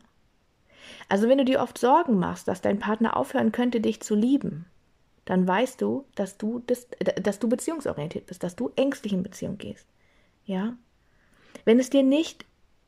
Also 1.09 1.28
wenn 1.28 1.38
du 1.38 1.44
dir 1.44 1.61
oft 1.61 1.78
Sorgen 1.78 2.18
machst, 2.18 2.49
dass 2.49 2.61
dein 2.61 2.78
Partner 2.78 3.16
aufhören 3.16 3.52
könnte, 3.52 3.80
dich 3.80 4.00
zu 4.00 4.14
lieben, 4.14 4.66
dann 5.25 5.47
weißt 5.47 5.80
du, 5.80 6.04
dass 6.14 6.38
du, 6.38 6.62
das, 6.66 6.88
dass 7.23 7.38
du 7.38 7.49
beziehungsorientiert 7.49 8.26
bist, 8.26 8.42
dass 8.42 8.56
du 8.56 8.70
ängstlich 8.76 9.12
in 9.12 9.23
Beziehung 9.23 9.59
gehst. 9.59 9.87
Ja? 10.44 10.76
Wenn 11.64 11.78
es 11.78 11.90
dir 11.90 12.02
nicht, 12.02 12.44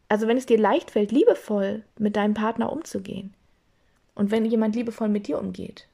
also 0.09 0.27
wenn 0.27 0.37
es 0.37 0.47
dir 0.47 0.59
leicht 0.59 0.91
fällt, 0.91 1.13
liebevoll 1.13 1.85
mit 1.99 2.17
deinem 2.17 2.35
Partner 2.35 2.73
umzugehen 2.73 3.35
und 4.15 4.31
wenn 4.31 4.45
jemand 4.45 4.75
liebevoll 4.75 5.09
mit 5.09 5.27
dir 5.27 5.39
umgeht, 5.39 5.87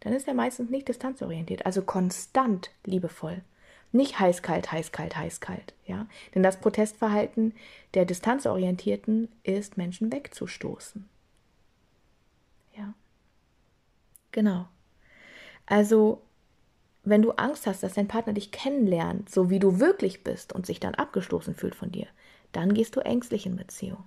dann 0.00 0.12
ist 0.12 0.28
er 0.28 0.34
meistens 0.34 0.70
nicht 0.70 0.88
distanzorientiert, 0.88 1.66
also 1.66 1.82
konstant 1.82 2.70
liebevoll. 2.84 3.42
Nicht 3.90 4.20
heiß-kalt, 4.20 4.70
heiß-kalt, 4.70 5.16
heiß-kalt, 5.16 5.74
ja? 5.86 6.06
Denn 6.34 6.42
das 6.42 6.60
Protestverhalten 6.60 7.54
der 7.94 8.04
Distanzorientierten 8.04 9.28
ist, 9.44 9.78
Menschen 9.78 10.12
wegzustoßen. 10.12 11.08
Ja. 12.76 12.92
Genau. 14.38 14.68
Also, 15.66 16.22
wenn 17.02 17.22
du 17.22 17.32
Angst 17.32 17.66
hast, 17.66 17.82
dass 17.82 17.94
dein 17.94 18.06
Partner 18.06 18.34
dich 18.34 18.52
kennenlernt, 18.52 19.28
so 19.28 19.50
wie 19.50 19.58
du 19.58 19.80
wirklich 19.80 20.22
bist 20.22 20.52
und 20.52 20.64
sich 20.64 20.78
dann 20.78 20.94
abgestoßen 20.94 21.56
fühlt 21.56 21.74
von 21.74 21.90
dir, 21.90 22.06
dann 22.52 22.72
gehst 22.72 22.94
du 22.94 23.00
ängstlich 23.00 23.46
in 23.46 23.56
Beziehung. 23.56 24.04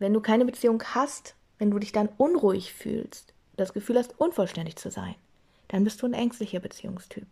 Wenn 0.00 0.12
du 0.14 0.20
keine 0.20 0.44
Beziehung 0.44 0.82
hast, 0.82 1.36
wenn 1.58 1.70
du 1.70 1.78
dich 1.78 1.92
dann 1.92 2.08
unruhig 2.16 2.74
fühlst, 2.74 3.32
das 3.56 3.72
Gefühl 3.72 3.96
hast, 3.96 4.18
unvollständig 4.18 4.74
zu 4.74 4.90
sein, 4.90 5.14
dann 5.68 5.84
bist 5.84 6.02
du 6.02 6.06
ein 6.06 6.12
ängstlicher 6.12 6.58
Beziehungstyp. 6.58 7.28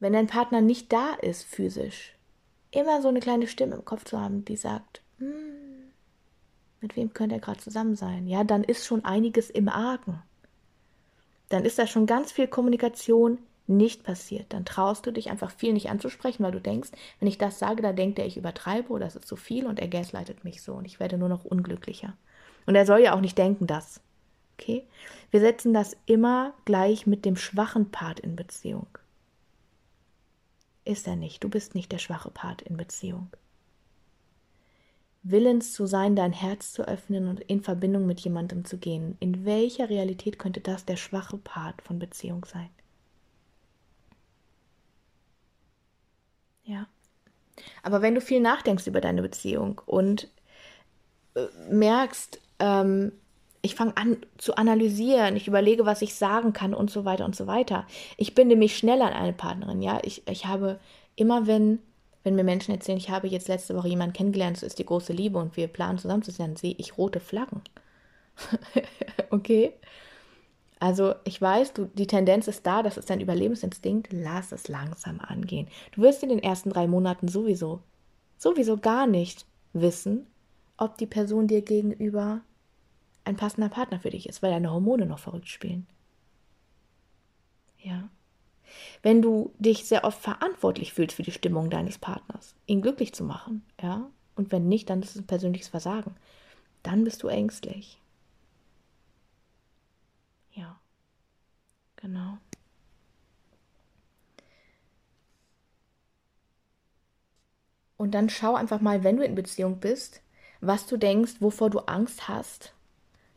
Wenn 0.00 0.14
dein 0.14 0.28
Partner 0.28 0.62
nicht 0.62 0.94
da 0.94 1.12
ist 1.12 1.42
physisch, 1.42 2.14
immer 2.70 3.02
so 3.02 3.08
eine 3.08 3.20
kleine 3.20 3.48
Stimme 3.48 3.74
im 3.74 3.84
Kopf 3.84 4.04
zu 4.04 4.18
haben, 4.18 4.46
die 4.46 4.56
sagt, 4.56 5.02
hm, 5.18 5.65
mit 6.80 6.96
wem 6.96 7.12
könnte 7.12 7.36
er 7.36 7.40
gerade 7.40 7.60
zusammen 7.60 7.96
sein? 7.96 8.26
Ja, 8.26 8.44
dann 8.44 8.64
ist 8.64 8.86
schon 8.86 9.04
einiges 9.04 9.50
im 9.50 9.68
Argen. 9.68 10.22
Dann 11.48 11.64
ist 11.64 11.78
da 11.78 11.86
schon 11.86 12.06
ganz 12.06 12.32
viel 12.32 12.48
Kommunikation 12.48 13.38
nicht 13.66 14.04
passiert. 14.04 14.52
Dann 14.52 14.64
traust 14.64 15.06
du 15.06 15.12
dich 15.12 15.30
einfach 15.30 15.50
viel 15.50 15.72
nicht 15.72 15.90
anzusprechen, 15.90 16.44
weil 16.44 16.52
du 16.52 16.60
denkst, 16.60 16.90
wenn 17.18 17.28
ich 17.28 17.38
das 17.38 17.58
sage, 17.58 17.82
dann 17.82 17.96
denkt 17.96 18.18
er, 18.18 18.26
ich 18.26 18.36
übertreibe 18.36 18.92
oder 18.92 19.06
es 19.06 19.16
ist 19.16 19.26
zu 19.26 19.36
viel 19.36 19.66
und 19.66 19.80
er 19.80 19.88
gaslightet 19.88 20.44
mich 20.44 20.62
so 20.62 20.74
und 20.74 20.84
ich 20.84 21.00
werde 21.00 21.18
nur 21.18 21.28
noch 21.28 21.44
unglücklicher. 21.44 22.14
Und 22.66 22.74
er 22.74 22.86
soll 22.86 23.00
ja 23.00 23.14
auch 23.14 23.20
nicht 23.20 23.38
denken, 23.38 23.66
dass. 23.66 24.00
Okay? 24.58 24.84
Wir 25.30 25.40
setzen 25.40 25.72
das 25.72 25.96
immer 26.06 26.54
gleich 26.64 27.06
mit 27.06 27.24
dem 27.24 27.36
schwachen 27.36 27.90
Part 27.90 28.20
in 28.20 28.36
Beziehung. 28.36 28.86
Ist 30.84 31.06
er 31.06 31.16
nicht. 31.16 31.42
Du 31.42 31.48
bist 31.48 31.74
nicht 31.74 31.90
der 31.90 31.98
schwache 31.98 32.30
Part 32.30 32.62
in 32.62 32.76
Beziehung 32.76 33.30
willens 35.30 35.72
zu 35.72 35.86
sein, 35.86 36.16
dein 36.16 36.32
Herz 36.32 36.72
zu 36.72 36.86
öffnen 36.86 37.28
und 37.28 37.40
in 37.40 37.62
Verbindung 37.62 38.06
mit 38.06 38.20
jemandem 38.20 38.64
zu 38.64 38.78
gehen. 38.78 39.16
In 39.20 39.44
welcher 39.44 39.90
Realität 39.90 40.38
könnte 40.38 40.60
das 40.60 40.84
der 40.84 40.96
schwache 40.96 41.38
Part 41.38 41.82
von 41.82 41.98
Beziehung 41.98 42.44
sein? 42.44 42.68
Ja. 46.64 46.86
Aber 47.82 48.02
wenn 48.02 48.14
du 48.14 48.20
viel 48.20 48.40
nachdenkst 48.40 48.86
über 48.86 49.00
deine 49.00 49.22
Beziehung 49.22 49.80
und 49.86 50.28
äh, 51.34 51.46
merkst, 51.70 52.40
ähm, 52.58 53.12
ich 53.62 53.74
fange 53.74 53.96
an 53.96 54.18
zu 54.38 54.56
analysieren, 54.56 55.36
ich 55.36 55.48
überlege, 55.48 55.86
was 55.86 56.02
ich 56.02 56.14
sagen 56.14 56.52
kann 56.52 56.74
und 56.74 56.90
so 56.90 57.04
weiter 57.04 57.24
und 57.24 57.34
so 57.34 57.46
weiter. 57.46 57.86
Ich 58.16 58.34
binde 58.34 58.56
mich 58.56 58.76
schnell 58.76 59.02
an 59.02 59.12
eine 59.12 59.32
Partnerin, 59.32 59.82
ja. 59.82 59.98
Ich, 60.04 60.26
ich 60.28 60.46
habe 60.46 60.78
immer, 61.16 61.46
wenn 61.46 61.80
wenn 62.26 62.34
mir 62.34 62.42
Menschen 62.42 62.74
erzählen, 62.74 62.98
ich 62.98 63.08
habe 63.08 63.28
jetzt 63.28 63.46
letzte 63.46 63.76
Woche 63.76 63.86
jemanden 63.86 64.12
kennengelernt, 64.12 64.56
es 64.56 64.64
ist 64.64 64.80
die 64.80 64.84
große 64.84 65.12
Liebe 65.12 65.38
und 65.38 65.56
wir 65.56 65.68
planen 65.68 65.96
zusammen 65.96 66.24
zu 66.24 66.32
sein, 66.32 66.56
sehe 66.56 66.74
ich 66.76 66.98
rote 66.98 67.20
Flaggen. 67.20 67.62
okay? 69.30 69.74
Also 70.80 71.14
ich 71.22 71.40
weiß, 71.40 71.72
du, 71.72 71.84
die 71.94 72.08
Tendenz 72.08 72.48
ist 72.48 72.66
da, 72.66 72.82
das 72.82 72.96
ist 72.96 73.10
dein 73.10 73.20
Überlebensinstinkt, 73.20 74.12
lass 74.12 74.50
es 74.50 74.66
langsam 74.66 75.20
angehen. 75.20 75.68
Du 75.92 76.02
wirst 76.02 76.24
in 76.24 76.28
den 76.28 76.42
ersten 76.42 76.70
drei 76.70 76.88
Monaten 76.88 77.28
sowieso, 77.28 77.78
sowieso 78.38 78.76
gar 78.76 79.06
nicht 79.06 79.46
wissen, 79.72 80.26
ob 80.78 80.98
die 80.98 81.06
Person 81.06 81.46
dir 81.46 81.62
gegenüber 81.62 82.40
ein 83.22 83.36
passender 83.36 83.68
Partner 83.68 84.00
für 84.00 84.10
dich 84.10 84.28
ist, 84.28 84.42
weil 84.42 84.50
deine 84.50 84.72
Hormone 84.72 85.06
noch 85.06 85.20
verrückt 85.20 85.48
spielen. 85.48 85.86
Ja. 87.78 88.08
Wenn 89.02 89.22
du 89.22 89.52
dich 89.58 89.84
sehr 89.86 90.04
oft 90.04 90.20
verantwortlich 90.20 90.92
fühlst 90.92 91.16
für 91.16 91.22
die 91.22 91.32
Stimmung 91.32 91.70
deines 91.70 91.98
Partners, 91.98 92.54
ihn 92.66 92.82
glücklich 92.82 93.14
zu 93.14 93.24
machen, 93.24 93.64
ja, 93.82 94.10
und 94.36 94.52
wenn 94.52 94.68
nicht, 94.68 94.90
dann 94.90 95.02
ist 95.02 95.10
es 95.16 95.22
ein 95.22 95.26
persönliches 95.26 95.68
Versagen, 95.68 96.14
dann 96.82 97.04
bist 97.04 97.22
du 97.22 97.28
ängstlich. 97.28 98.00
Ja, 100.54 100.80
genau. 101.96 102.38
Und 107.98 108.12
dann 108.14 108.30
schau 108.30 108.54
einfach 108.54 108.80
mal, 108.80 109.04
wenn 109.04 109.16
du 109.18 109.24
in 109.24 109.34
Beziehung 109.34 109.80
bist, 109.80 110.22
was 110.62 110.86
du 110.86 110.96
denkst, 110.96 111.40
wovor 111.40 111.68
du 111.70 111.80
Angst 111.80 112.26
hast 112.28 112.72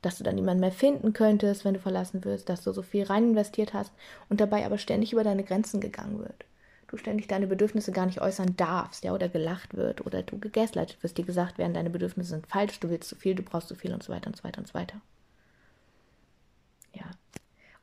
dass 0.01 0.17
du 0.17 0.23
dann 0.23 0.35
niemanden 0.35 0.61
mehr 0.61 0.71
finden 0.71 1.13
könntest, 1.13 1.65
wenn 1.65 1.73
du 1.73 1.79
verlassen 1.79 2.23
wirst, 2.23 2.49
dass 2.49 2.63
du 2.63 2.71
so 2.71 2.81
viel 2.81 3.03
rein 3.03 3.31
investiert 3.31 3.73
hast 3.73 3.91
und 4.29 4.41
dabei 4.41 4.65
aber 4.65 4.77
ständig 4.77 5.13
über 5.13 5.23
deine 5.23 5.43
Grenzen 5.43 5.81
gegangen 5.81 6.19
wird. 6.19 6.45
Du 6.87 6.97
ständig 6.97 7.27
deine 7.27 7.47
Bedürfnisse 7.47 7.91
gar 7.91 8.07
nicht 8.07 8.21
äußern 8.21 8.55
darfst, 8.57 9.03
ja, 9.03 9.13
oder 9.13 9.29
gelacht 9.29 9.75
wird 9.75 10.05
oder 10.05 10.23
du 10.23 10.39
gegaslightet 10.39 11.01
wirst, 11.03 11.17
dir 11.17 11.25
gesagt 11.25 11.57
werden, 11.57 11.73
deine 11.73 11.91
Bedürfnisse 11.91 12.31
sind 12.31 12.47
falsch, 12.47 12.79
du 12.79 12.89
willst 12.89 13.09
zu 13.09 13.15
viel, 13.15 13.35
du 13.35 13.43
brauchst 13.43 13.67
zu 13.67 13.75
viel 13.75 13.93
und 13.93 14.01
so 14.01 14.11
weiter 14.11 14.27
und 14.27 14.35
so 14.35 14.43
weiter 14.43 14.59
und 14.59 14.67
so 14.67 14.73
weiter. 14.73 14.99
Ja. 16.93 17.05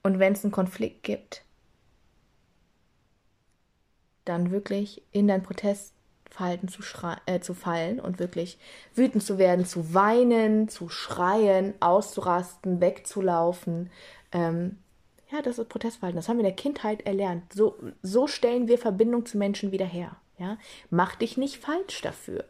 Und 0.02 0.18
wenn 0.18 0.32
es 0.32 0.42
einen 0.44 0.52
Konflikt 0.52 1.04
gibt, 1.04 1.44
dann 4.25 4.50
wirklich 4.50 5.02
in 5.12 5.28
dein 5.28 5.42
Protest 5.42 5.96
Verhalten 6.37 6.69
zu, 6.69 6.83
äh, 7.25 7.40
zu 7.40 7.55
fallen 7.55 7.99
und 7.99 8.19
wirklich 8.19 8.59
wütend 8.95 9.23
zu 9.23 9.38
werden, 9.38 9.64
zu 9.64 9.95
weinen, 9.95 10.69
zu 10.69 10.90
schreien, 10.90 11.75
auszurasten, 11.81 12.81
wegzulaufen. 12.81 13.90
Ähm, 14.33 14.78
ja, 15.31 15.40
das 15.40 15.59
ist 15.59 15.71
Protestverhalten. 15.71 16.16
Das 16.16 16.28
haben 16.28 16.37
wir 16.37 16.45
in 16.45 16.50
der 16.50 16.57
Kindheit 16.57 17.07
erlernt. 17.07 17.52
So, 17.55 17.76
so 18.02 18.26
stellen 18.26 18.69
wir 18.69 18.78
Verbindung 18.78 19.25
zu 19.25 19.38
Menschen 19.38 19.73
wieder 19.73 19.87
her. 19.87 20.16
Ja? 20.38 20.59
Mach 20.90 21.16
dich 21.16 21.38
nicht 21.38 21.57
falsch 21.57 22.02
dafür. 22.02 22.45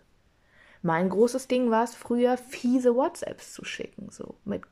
Mein 0.82 1.08
großes 1.08 1.46
Ding 1.46 1.70
war 1.70 1.84
es 1.84 1.94
früher, 1.94 2.36
fiese 2.36 2.94
WhatsApps 2.94 3.54
zu 3.54 3.64
schicken, 3.64 4.10
so 4.10 4.34
mit 4.44 4.62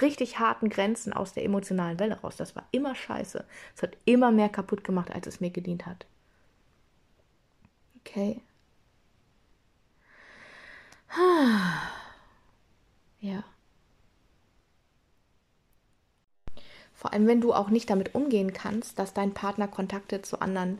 richtig 0.00 0.38
harten 0.38 0.68
Grenzen 0.68 1.12
aus 1.12 1.32
der 1.32 1.44
emotionalen 1.44 2.00
Welle 2.00 2.20
raus. 2.20 2.36
Das 2.36 2.56
war 2.56 2.66
immer 2.72 2.94
scheiße. 2.94 3.44
Es 3.76 3.82
hat 3.82 3.96
immer 4.04 4.32
mehr 4.32 4.48
kaputt 4.48 4.82
gemacht, 4.82 5.10
als 5.12 5.26
es 5.26 5.40
mir 5.40 5.50
gedient 5.50 5.86
hat. 5.86 6.06
Okay. 8.00 8.40
Ja. 13.20 13.42
Vor 16.92 17.12
allem, 17.12 17.26
wenn 17.26 17.40
du 17.40 17.52
auch 17.54 17.70
nicht 17.70 17.88
damit 17.90 18.14
umgehen 18.14 18.52
kannst, 18.52 18.98
dass 18.98 19.14
dein 19.14 19.32
Partner 19.32 19.66
Kontakte 19.68 20.22
zu 20.22 20.40
anderen 20.40 20.78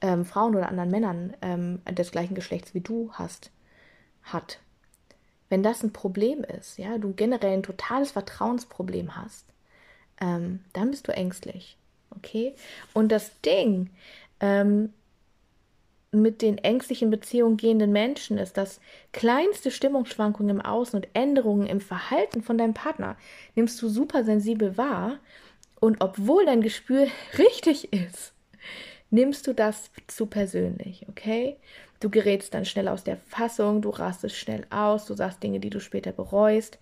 ähm, 0.00 0.24
Frauen 0.24 0.54
oder 0.54 0.68
anderen 0.68 0.90
Männern 0.90 1.34
ähm, 1.42 1.80
des 1.90 2.12
gleichen 2.12 2.34
Geschlechts 2.34 2.74
wie 2.74 2.80
du 2.80 3.10
hast, 3.12 3.50
hat. 4.22 4.58
Wenn 5.48 5.62
das 5.62 5.82
ein 5.82 5.92
Problem 5.92 6.44
ist, 6.44 6.78
ja, 6.78 6.98
du 6.98 7.12
generell 7.12 7.54
ein 7.54 7.62
totales 7.62 8.10
Vertrauensproblem 8.12 9.16
hast, 9.16 9.46
ähm, 10.20 10.60
dann 10.72 10.90
bist 10.90 11.08
du 11.08 11.12
ängstlich. 11.12 11.78
Okay? 12.10 12.54
Und 12.92 13.10
das 13.10 13.40
Ding 13.42 13.90
ähm, 14.40 14.92
mit 16.12 16.42
den 16.42 16.58
ängstlichen 16.58 17.10
Beziehungen 17.10 17.56
gehenden 17.56 17.92
Menschen 17.92 18.38
ist, 18.38 18.56
dass 18.56 18.80
kleinste 19.12 19.70
Stimmungsschwankungen 19.70 20.56
im 20.56 20.62
Außen 20.64 20.96
und 20.96 21.08
Änderungen 21.14 21.66
im 21.66 21.80
Verhalten 21.80 22.42
von 22.42 22.58
deinem 22.58 22.74
Partner 22.74 23.16
nimmst 23.54 23.80
du 23.82 23.88
super 23.88 24.24
sensibel 24.24 24.76
wahr 24.76 25.18
und 25.80 26.00
obwohl 26.00 26.46
dein 26.46 26.62
Gespür 26.62 27.06
richtig 27.38 27.92
ist, 27.92 28.32
nimmst 29.10 29.46
du 29.46 29.52
das 29.52 29.90
zu 30.06 30.26
persönlich, 30.26 31.06
okay? 31.08 31.56
Du 32.00 32.10
gerätst 32.10 32.52
dann 32.52 32.64
schnell 32.64 32.88
aus 32.88 33.04
der 33.04 33.16
Fassung, 33.16 33.80
du 33.80 33.90
rastest 33.90 34.36
schnell 34.36 34.66
aus, 34.70 35.06
du 35.06 35.14
sagst 35.14 35.42
Dinge, 35.42 35.60
die 35.60 35.70
du 35.70 35.80
später 35.80 36.12
bereust. 36.12 36.78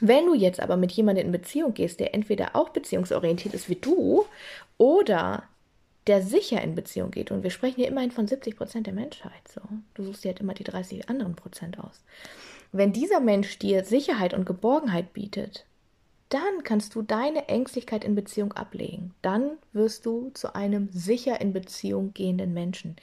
Wenn 0.00 0.26
du 0.26 0.34
jetzt 0.34 0.60
aber 0.60 0.76
mit 0.76 0.92
jemandem 0.92 1.26
in 1.26 1.32
Beziehung 1.32 1.74
gehst, 1.74 2.00
der 2.00 2.14
entweder 2.14 2.54
auch 2.54 2.70
beziehungsorientiert 2.70 3.54
ist 3.54 3.68
wie 3.68 3.76
du 3.76 4.24
oder 4.76 5.44
der 6.06 6.22
sicher 6.22 6.60
in 6.62 6.74
Beziehung 6.74 7.10
geht, 7.10 7.30
und 7.30 7.42
wir 7.42 7.50
sprechen 7.50 7.76
hier 7.76 7.88
immerhin 7.88 8.10
von 8.10 8.26
70 8.26 8.56
Prozent 8.56 8.86
der 8.86 8.94
Menschheit, 8.94 9.48
so. 9.48 9.60
Du 9.94 10.04
suchst 10.04 10.24
dir 10.24 10.28
halt 10.28 10.40
immer 10.40 10.54
die 10.54 10.64
30 10.64 11.08
anderen 11.08 11.34
Prozent 11.34 11.78
aus. 11.78 12.02
Wenn 12.72 12.92
dieser 12.92 13.20
Mensch 13.20 13.58
dir 13.58 13.84
Sicherheit 13.84 14.34
und 14.34 14.46
Geborgenheit 14.46 15.12
bietet, 15.12 15.64
dann 16.28 16.64
kannst 16.64 16.94
du 16.94 17.02
deine 17.02 17.48
Ängstlichkeit 17.48 18.04
in 18.04 18.16
Beziehung 18.16 18.52
ablegen. 18.54 19.14
Dann 19.22 19.52
wirst 19.72 20.04
du 20.04 20.30
zu 20.30 20.54
einem 20.54 20.88
sicher 20.90 21.40
in 21.40 21.52
Beziehung 21.52 22.12
gehenden 22.14 22.52
Menschen. 22.52 22.96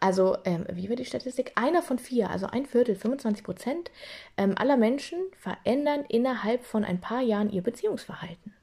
Also, 0.00 0.38
ähm, 0.44 0.64
wie 0.72 0.88
war 0.88 0.96
die 0.96 1.04
Statistik? 1.04 1.52
Einer 1.56 1.82
von 1.82 1.98
vier, 1.98 2.30
also 2.30 2.46
ein 2.46 2.64
Viertel, 2.64 2.94
25 2.94 3.44
Prozent 3.44 3.90
ähm, 4.38 4.54
aller 4.56 4.78
Menschen 4.78 5.18
verändern 5.38 6.06
innerhalb 6.08 6.64
von 6.64 6.84
ein 6.84 7.00
paar 7.00 7.20
Jahren 7.20 7.50
ihr 7.50 7.62
Beziehungsverhalten. 7.62 8.54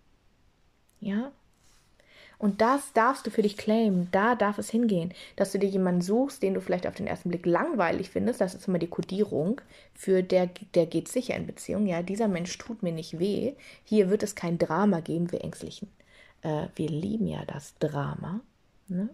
Ja, 1.00 1.32
und 2.38 2.62
das 2.62 2.94
darfst 2.94 3.26
du 3.26 3.32
für 3.32 3.42
dich 3.42 3.58
claimen. 3.58 4.10
Da 4.12 4.36
darf 4.36 4.58
es 4.58 4.70
hingehen. 4.70 5.14
Dass 5.36 5.52
du 5.52 5.60
dir 5.60 5.70
jemanden 5.70 6.02
suchst, 6.02 6.44
den 6.44 6.54
du 6.54 6.62
vielleicht 6.62 6.88
auf 6.88 6.96
den 6.96 7.08
ersten 7.08 7.30
Blick 7.30 7.46
langweilig 7.46 8.10
findest. 8.10 8.42
Das 8.42 8.56
ist 8.56 8.68
immer 8.68 8.80
die 8.80 8.88
Kodierung 8.88 9.62
für 9.94 10.24
der, 10.24 10.50
der 10.74 10.86
geht 10.86 11.08
sicher 11.08 11.36
in 11.36 11.48
Beziehung. 11.48 11.88
Ja, 11.88 12.02
dieser 12.02 12.28
Mensch 12.28 12.58
tut 12.58 12.84
mir 12.84 12.92
nicht 12.92 13.20
weh. 13.20 13.54
Hier 13.84 14.10
wird 14.10 14.24
es 14.24 14.36
kein 14.36 14.58
Drama 14.58 15.00
geben, 15.00 15.32
wir 15.32 15.44
Ängstlichen. 15.44 15.90
Äh, 16.42 16.68
wir 16.76 16.90
lieben 16.90 17.28
ja 17.28 17.44
das 17.46 17.76
Drama. 17.80 18.42
Ne? 18.88 19.10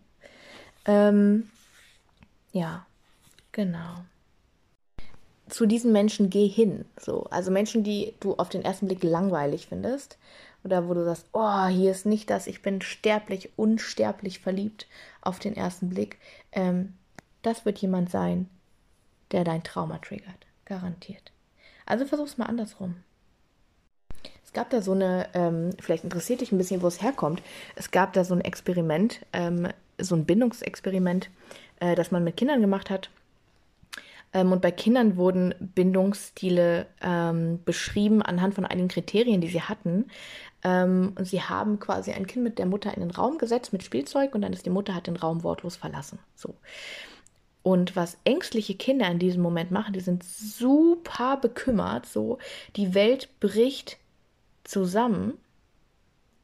Ähm, 0.86 1.50
ja, 2.52 2.86
genau 3.52 3.98
zu 5.52 5.66
diesen 5.66 5.92
Menschen 5.92 6.30
geh 6.30 6.48
hin. 6.48 6.86
So, 6.98 7.26
also 7.30 7.52
Menschen, 7.52 7.84
die 7.84 8.14
du 8.20 8.36
auf 8.36 8.50
den 8.50 8.64
ersten 8.64 8.88
Blick 8.88 9.04
langweilig 9.04 9.68
findest 9.68 10.18
oder 10.64 10.88
wo 10.88 10.94
du 10.94 11.04
sagst, 11.04 11.26
oh, 11.34 11.66
hier 11.68 11.92
ist 11.92 12.06
nicht 12.06 12.30
das, 12.30 12.48
ich 12.48 12.62
bin 12.62 12.82
sterblich, 12.82 13.50
unsterblich 13.58 14.40
verliebt 14.40 14.88
auf 15.22 15.40
den 15.40 15.56
ersten 15.56 15.90
Blick. 15.90 16.20
Ähm, 16.52 16.94
das 17.42 17.66
wird 17.66 17.80
jemand 17.80 18.10
sein, 18.12 18.50
der 19.32 19.44
dein 19.44 19.64
Trauma 19.64 19.98
triggert, 19.98 20.46
garantiert. 20.66 21.32
Also 21.86 22.06
versuch's 22.06 22.38
mal 22.38 22.46
andersrum. 22.46 22.98
Es 24.44 24.54
gab 24.54 24.70
da 24.70 24.82
so 24.82 24.92
eine, 24.92 25.30
ähm, 25.34 25.72
vielleicht 25.80 26.04
interessiert 26.04 26.42
dich 26.42 26.52
ein 26.52 26.58
bisschen, 26.58 26.82
wo 26.82 26.88
es 26.88 27.02
herkommt. 27.02 27.42
Es 27.76 27.92
gab 27.92 28.14
da 28.14 28.24
so 28.24 28.34
ein 28.34 28.42
Experiment, 28.42 29.26
ähm, 29.34 29.70
so 29.98 30.16
ein 30.16 30.26
Bindungsexperiment, 30.26 31.30
äh, 31.80 31.96
das 31.96 32.12
man 32.12 32.24
mit 32.24 32.38
Kindern 32.38 32.62
gemacht 32.62 32.90
hat 32.90 33.10
ähm, 34.34 34.52
und 34.52 34.62
bei 34.62 34.72
Kindern 34.72 35.18
wurden 35.18 35.54
Bindungsstile 35.60 36.88
ähm, 37.02 37.60
beschrieben 37.64 38.22
anhand 38.22 38.56
von 38.56 38.66
einigen 38.66 38.88
Kriterien, 38.88 39.42
die 39.42 39.50
sie 39.50 39.62
hatten. 39.62 40.06
Ähm, 40.64 41.14
und 41.18 41.26
sie 41.26 41.42
haben 41.42 41.80
quasi 41.80 42.12
ein 42.12 42.28
Kind 42.28 42.44
mit 42.44 42.60
der 42.60 42.66
Mutter 42.66 42.94
in 42.94 43.02
den 43.02 43.12
Raum 43.12 43.38
gesetzt 43.38 43.74
mit 43.74 43.84
Spielzeug 43.84 44.36
und 44.36 44.42
dann 44.42 44.54
ist 44.54 44.66
die 44.66 44.70
Mutter 44.70 44.96
hat 44.96 45.08
den 45.08 45.16
Raum 45.16 45.44
wortlos 45.44 45.76
verlassen. 45.76 46.20
So. 46.36 46.56
Und 47.64 47.96
was 47.96 48.18
ängstliche 48.24 48.76
Kinder 48.76 49.08
in 49.10 49.20
diesem 49.20 49.42
Moment 49.42 49.72
machen, 49.72 49.94
die 49.94 50.00
sind 50.00 50.24
super 50.24 51.38
bekümmert. 51.38 52.06
So, 52.06 52.40
die 52.76 52.96
Welt 52.96 53.30
bricht 53.40 53.98
zusammen, 54.64 55.38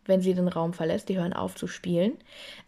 wenn 0.06 0.21
sie 0.21 0.34
den 0.34 0.47
Raum 0.47 0.73
verlässt. 0.73 1.10
Die 1.10 1.17
hören 1.17 1.34
auf 1.34 1.56
zu 1.56 1.67
spielen. 1.67 2.13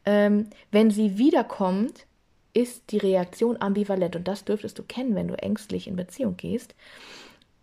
Ähm, 0.05 0.49
wenn 0.71 0.89
sie 0.89 1.17
wiederkommt, 1.17 2.05
ist 2.53 2.91
die 2.91 2.97
Reaktion 2.97 3.61
ambivalent. 3.61 4.15
Und 4.15 4.27
das 4.27 4.45
dürftest 4.45 4.79
du 4.79 4.83
kennen, 4.83 5.15
wenn 5.15 5.27
du 5.27 5.35
ängstlich 5.35 5.87
in 5.87 5.95
Beziehung 5.95 6.37
gehst. 6.37 6.75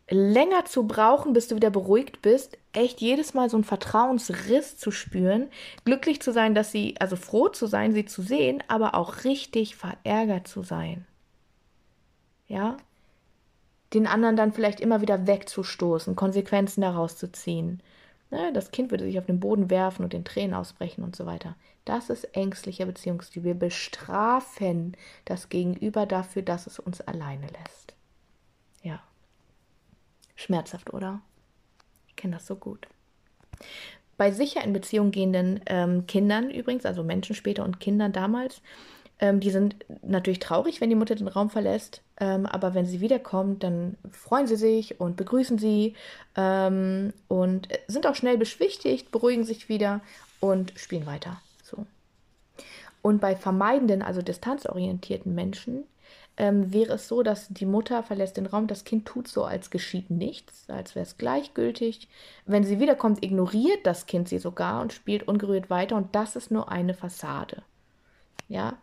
Länger 0.08 0.64
zu 0.66 0.86
brauchen, 0.86 1.32
bis 1.32 1.48
du 1.48 1.56
wieder 1.56 1.70
beruhigt 1.70 2.22
bist, 2.22 2.56
echt 2.72 3.00
jedes 3.00 3.34
Mal 3.34 3.50
so 3.50 3.56
einen 3.56 3.64
Vertrauensriss 3.64 4.76
zu 4.76 4.92
spüren, 4.92 5.48
glücklich 5.84 6.22
zu 6.22 6.32
sein, 6.32 6.54
dass 6.54 6.70
sie, 6.70 6.94
also 7.00 7.16
froh 7.16 7.48
zu 7.48 7.66
sein, 7.66 7.92
sie 7.92 8.04
zu 8.04 8.22
sehen, 8.22 8.62
aber 8.68 8.94
auch 8.94 9.24
richtig 9.24 9.74
verärgert 9.74 10.46
zu 10.46 10.62
sein. 10.62 11.06
Ja? 12.46 12.76
Den 13.94 14.06
anderen 14.06 14.36
dann 14.36 14.52
vielleicht 14.52 14.78
immer 14.78 15.00
wieder 15.00 15.26
wegzustoßen, 15.26 16.14
Konsequenzen 16.14 16.82
daraus 16.82 17.16
zu 17.16 17.32
ziehen. 17.32 17.80
Ne, 18.36 18.52
das 18.52 18.70
Kind 18.70 18.90
würde 18.90 19.04
sich 19.04 19.18
auf 19.18 19.24
den 19.24 19.40
Boden 19.40 19.70
werfen 19.70 20.04
und 20.04 20.12
in 20.12 20.22
Tränen 20.22 20.52
ausbrechen 20.52 21.02
und 21.02 21.16
so 21.16 21.24
weiter. 21.24 21.56
Das 21.86 22.10
ist 22.10 22.24
ängstlicher 22.36 22.84
Beziehungsstil. 22.84 23.44
Wir 23.44 23.54
bestrafen 23.54 24.94
das 25.24 25.48
Gegenüber 25.48 26.04
dafür, 26.04 26.42
dass 26.42 26.66
es 26.66 26.78
uns 26.78 27.00
alleine 27.00 27.46
lässt. 27.46 27.94
Ja. 28.82 29.02
Schmerzhaft, 30.34 30.92
oder? 30.92 31.22
Ich 32.08 32.16
kenne 32.16 32.34
das 32.34 32.46
so 32.46 32.56
gut. 32.56 32.86
Bei 34.18 34.30
sicher 34.30 34.62
in 34.62 34.74
Beziehung 34.74 35.12
gehenden 35.12 35.60
ähm, 35.64 36.06
Kindern 36.06 36.50
übrigens, 36.50 36.84
also 36.84 37.02
Menschen 37.02 37.34
später 37.34 37.64
und 37.64 37.80
Kindern 37.80 38.12
damals, 38.12 38.60
ähm, 39.18 39.40
die 39.40 39.50
sind 39.50 39.76
natürlich 40.02 40.40
traurig, 40.40 40.82
wenn 40.82 40.90
die 40.90 40.96
Mutter 40.96 41.14
den 41.14 41.28
Raum 41.28 41.48
verlässt, 41.48 42.02
ähm, 42.18 42.46
aber 42.46 42.74
wenn 42.74 42.86
sie 42.86 43.00
wiederkommt, 43.00 43.62
dann 43.62 43.96
freuen 44.10 44.46
sie 44.46 44.56
sich 44.56 45.00
und 45.00 45.16
begrüßen 45.16 45.58
sie 45.58 45.94
ähm, 46.34 47.12
und 47.28 47.68
sind 47.88 48.06
auch 48.06 48.14
schnell 48.14 48.38
beschwichtigt, 48.38 49.10
beruhigen 49.10 49.44
sich 49.44 49.68
wieder 49.68 50.00
und 50.40 50.72
spielen 50.76 51.06
weiter. 51.06 51.40
So. 51.62 51.86
Und 53.02 53.20
bei 53.20 53.36
vermeidenden, 53.36 54.02
also 54.02 54.22
distanzorientierten 54.22 55.34
Menschen, 55.34 55.84
ähm, 56.38 56.72
wäre 56.72 56.94
es 56.94 57.08
so, 57.08 57.22
dass 57.22 57.48
die 57.48 57.66
Mutter 57.66 58.02
verlässt 58.02 58.36
den 58.36 58.46
Raum, 58.46 58.66
das 58.66 58.84
Kind 58.84 59.06
tut 59.06 59.28
so, 59.28 59.44
als 59.44 59.70
geschieht 59.70 60.10
nichts, 60.10 60.68
als 60.68 60.94
wäre 60.94 61.04
es 61.04 61.18
gleichgültig. 61.18 62.08
Wenn 62.44 62.64
sie 62.64 62.80
wiederkommt, 62.80 63.22
ignoriert 63.24 63.86
das 63.86 64.06
Kind 64.06 64.28
sie 64.28 64.38
sogar 64.38 64.82
und 64.82 64.92
spielt 64.92 65.28
ungerührt 65.28 65.70
weiter 65.70 65.96
und 65.96 66.14
das 66.14 66.36
ist 66.36 66.50
nur 66.50 66.70
eine 66.70 66.94
Fassade. 66.94 67.62
Ja, 68.48 68.78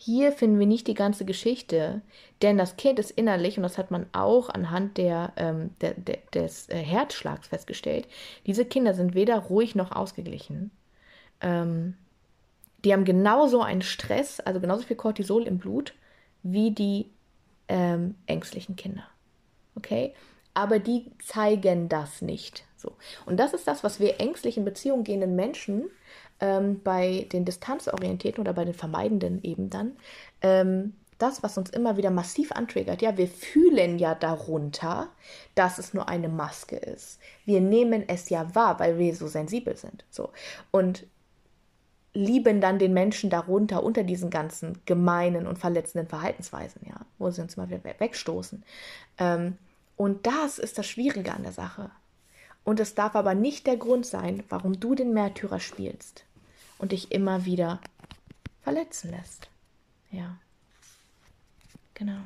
hier 0.00 0.30
finden 0.30 0.60
wir 0.60 0.66
nicht 0.66 0.86
die 0.86 0.94
ganze 0.94 1.24
Geschichte, 1.24 2.02
denn 2.40 2.56
das 2.56 2.76
Kind 2.76 3.00
ist 3.00 3.10
innerlich, 3.10 3.56
und 3.56 3.64
das 3.64 3.78
hat 3.78 3.90
man 3.90 4.06
auch 4.12 4.48
anhand 4.48 4.96
der, 4.96 5.32
ähm, 5.36 5.70
der, 5.80 5.94
der 5.94 6.18
des 6.32 6.68
äh, 6.68 6.76
Herzschlags 6.76 7.48
festgestellt, 7.48 8.06
diese 8.46 8.64
Kinder 8.64 8.94
sind 8.94 9.16
weder 9.16 9.36
ruhig 9.36 9.74
noch 9.74 9.90
ausgeglichen. 9.90 10.70
Ähm, 11.40 11.96
die 12.84 12.92
haben 12.92 13.04
genauso 13.04 13.60
einen 13.60 13.82
Stress, 13.82 14.38
also 14.38 14.60
genauso 14.60 14.84
viel 14.84 14.96
Cortisol 14.96 15.42
im 15.42 15.58
Blut, 15.58 15.94
wie 16.44 16.70
die 16.70 17.10
ähm, 17.66 18.14
ängstlichen 18.26 18.76
Kinder. 18.76 19.02
Okay? 19.74 20.14
Aber 20.54 20.78
die 20.78 21.10
zeigen 21.24 21.88
das 21.88 22.22
nicht. 22.22 22.64
So. 22.76 22.92
Und 23.26 23.38
das 23.38 23.52
ist 23.52 23.66
das, 23.66 23.82
was 23.82 23.98
wir 23.98 24.20
ängstlich 24.20 24.56
in 24.56 24.64
Beziehung 24.64 25.02
gehenden 25.02 25.34
Menschen 25.34 25.90
ähm, 26.40 26.80
bei 26.82 27.26
den 27.32 27.44
distanzorientierten 27.44 28.40
oder 28.40 28.52
bei 28.52 28.64
den 28.64 28.74
vermeidenden 28.74 29.42
eben 29.42 29.70
dann, 29.70 29.96
ähm, 30.42 30.94
das, 31.18 31.42
was 31.42 31.58
uns 31.58 31.70
immer 31.70 31.96
wieder 31.96 32.10
massiv 32.10 32.52
antriggert, 32.52 33.02
ja, 33.02 33.16
wir 33.16 33.28
fühlen 33.28 33.98
ja 33.98 34.14
darunter, 34.14 35.08
dass 35.56 35.78
es 35.78 35.92
nur 35.92 36.08
eine 36.08 36.28
Maske 36.28 36.76
ist. 36.76 37.18
Wir 37.44 37.60
nehmen 37.60 38.04
es 38.08 38.28
ja 38.28 38.54
wahr, 38.54 38.78
weil 38.78 38.98
wir 38.98 39.14
so 39.14 39.26
sensibel 39.26 39.76
sind. 39.76 40.04
So. 40.10 40.30
Und 40.70 41.06
lieben 42.14 42.60
dann 42.60 42.78
den 42.78 42.94
Menschen 42.94 43.30
darunter, 43.30 43.82
unter 43.82 44.04
diesen 44.04 44.30
ganzen 44.30 44.78
gemeinen 44.86 45.46
und 45.46 45.58
verletzenden 45.58 46.08
Verhaltensweisen, 46.08 46.82
ja, 46.86 47.00
wo 47.18 47.30
sie 47.30 47.42
uns 47.42 47.56
mal 47.56 47.68
wieder 47.68 47.82
wegstoßen. 47.98 48.62
Ähm, 49.18 49.58
und 49.96 50.26
das 50.26 50.58
ist 50.58 50.78
das 50.78 50.86
Schwierige 50.86 51.32
an 51.32 51.42
der 51.42 51.52
Sache. 51.52 51.90
Und 52.64 52.80
es 52.80 52.94
darf 52.94 53.16
aber 53.16 53.34
nicht 53.34 53.66
der 53.66 53.76
Grund 53.76 54.06
sein, 54.06 54.44
warum 54.48 54.78
du 54.78 54.94
den 54.94 55.12
Märtyrer 55.12 55.58
spielst 55.58 56.24
und 56.78 56.92
dich 56.92 57.12
immer 57.12 57.44
wieder 57.44 57.80
verletzen 58.62 59.10
lässt. 59.10 59.48
Ja. 60.10 60.38
Genau. 61.94 62.18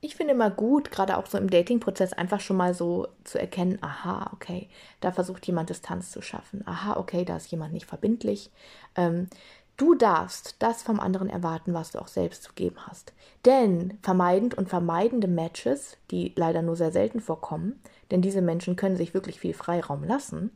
ich 0.00 0.16
finde 0.16 0.32
immer 0.32 0.50
gut, 0.50 0.90
gerade 0.90 1.16
auch 1.16 1.26
so 1.26 1.38
im 1.38 1.50
Dating-Prozess, 1.50 2.12
einfach 2.12 2.40
schon 2.40 2.56
mal 2.56 2.74
so 2.74 3.06
zu 3.22 3.38
erkennen, 3.38 3.78
aha, 3.82 4.30
okay, 4.32 4.68
da 5.00 5.12
versucht 5.12 5.46
jemand 5.46 5.70
Distanz 5.70 6.10
zu 6.10 6.22
schaffen. 6.22 6.66
Aha, 6.66 6.96
okay, 6.96 7.24
da 7.24 7.36
ist 7.36 7.50
jemand 7.50 7.72
nicht 7.72 7.86
verbindlich. 7.86 8.50
Ähm, 8.96 9.28
du 9.76 9.94
darfst 9.94 10.56
das 10.58 10.82
vom 10.82 10.98
anderen 10.98 11.28
erwarten, 11.28 11.74
was 11.74 11.92
du 11.92 12.00
auch 12.00 12.08
selbst 12.08 12.42
zu 12.42 12.52
geben 12.54 12.76
hast. 12.86 13.12
Denn 13.44 13.98
vermeidend 14.02 14.54
und 14.54 14.68
vermeidende 14.68 15.28
Matches, 15.28 15.98
die 16.10 16.32
leider 16.34 16.62
nur 16.62 16.76
sehr 16.76 16.92
selten 16.92 17.20
vorkommen, 17.20 17.80
denn 18.10 18.22
diese 18.22 18.42
Menschen 18.42 18.76
können 18.76 18.96
sich 18.96 19.14
wirklich 19.14 19.38
viel 19.38 19.54
Freiraum 19.54 20.02
lassen, 20.02 20.50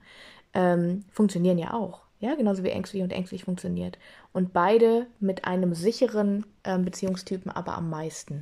ähm, 0.54 1.04
funktionieren 1.12 1.58
ja 1.58 1.74
auch. 1.74 2.03
Ja, 2.24 2.36
genauso 2.36 2.64
wie 2.64 2.70
ängstlich 2.70 3.02
und 3.02 3.12
ängstlich 3.12 3.44
funktioniert. 3.44 3.98
Und 4.32 4.54
beide 4.54 5.06
mit 5.20 5.44
einem 5.44 5.74
sicheren 5.74 6.46
ähm, 6.64 6.82
Beziehungstypen 6.82 7.52
aber 7.52 7.74
am 7.76 7.90
meisten 7.90 8.40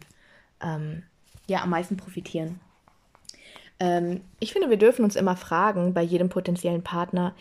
ähm, 0.62 1.02
ja 1.48 1.64
am 1.64 1.70
meisten 1.70 1.96
profitieren. 1.96 2.60
Ähm, 3.80 4.20
ich 4.38 4.52
finde, 4.52 4.70
wir 4.70 4.76
dürfen 4.76 5.04
uns 5.04 5.16
immer 5.16 5.34
fragen 5.34 5.94
bei 5.94 6.02
jedem 6.02 6.28
potenziellen 6.28 6.84
Partner, 6.84 7.34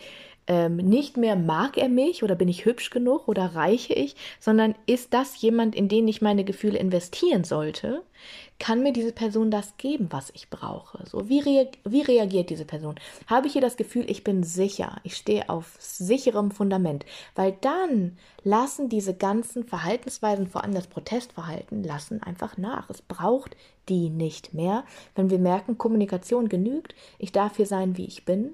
ähm, 0.46 0.76
nicht 0.76 1.16
mehr 1.16 1.36
mag 1.36 1.76
er 1.76 1.88
mich 1.88 2.22
oder 2.22 2.34
bin 2.34 2.48
ich 2.48 2.64
hübsch 2.64 2.90
genug 2.90 3.28
oder 3.28 3.54
reiche 3.54 3.94
ich, 3.94 4.16
sondern 4.40 4.74
ist 4.86 5.14
das 5.14 5.40
jemand, 5.40 5.74
in 5.74 5.88
den 5.88 6.08
ich 6.08 6.22
meine 6.22 6.44
Gefühle 6.44 6.78
investieren 6.78 7.44
sollte? 7.44 8.02
Kann 8.58 8.82
mir 8.82 8.92
diese 8.92 9.12
Person 9.12 9.50
das 9.50 9.76
geben, 9.76 10.08
was 10.10 10.30
ich 10.34 10.48
brauche? 10.48 11.04
So, 11.08 11.28
wie, 11.28 11.40
rea 11.40 11.66
wie 11.84 12.02
reagiert 12.02 12.50
diese 12.50 12.64
Person? 12.64 12.94
Habe 13.26 13.46
ich 13.46 13.54
hier 13.54 13.62
das 13.62 13.76
Gefühl, 13.76 14.08
ich 14.08 14.22
bin 14.22 14.44
sicher, 14.44 15.00
ich 15.02 15.16
stehe 15.16 15.48
auf 15.48 15.74
sicherem 15.80 16.52
Fundament? 16.52 17.04
Weil 17.34 17.56
dann 17.60 18.18
lassen 18.44 18.88
diese 18.88 19.14
ganzen 19.14 19.64
Verhaltensweisen, 19.64 20.46
vor 20.46 20.62
allem 20.62 20.74
das 20.74 20.86
Protestverhalten, 20.86 21.82
lassen 21.82 22.22
einfach 22.22 22.56
nach. 22.56 22.88
Es 22.88 23.02
braucht 23.02 23.56
die 23.88 24.10
nicht 24.10 24.54
mehr. 24.54 24.84
Wenn 25.16 25.30
wir 25.30 25.38
merken, 25.38 25.78
Kommunikation 25.78 26.48
genügt, 26.48 26.94
ich 27.18 27.32
darf 27.32 27.56
hier 27.56 27.66
sein, 27.66 27.96
wie 27.96 28.06
ich 28.06 28.24
bin, 28.24 28.52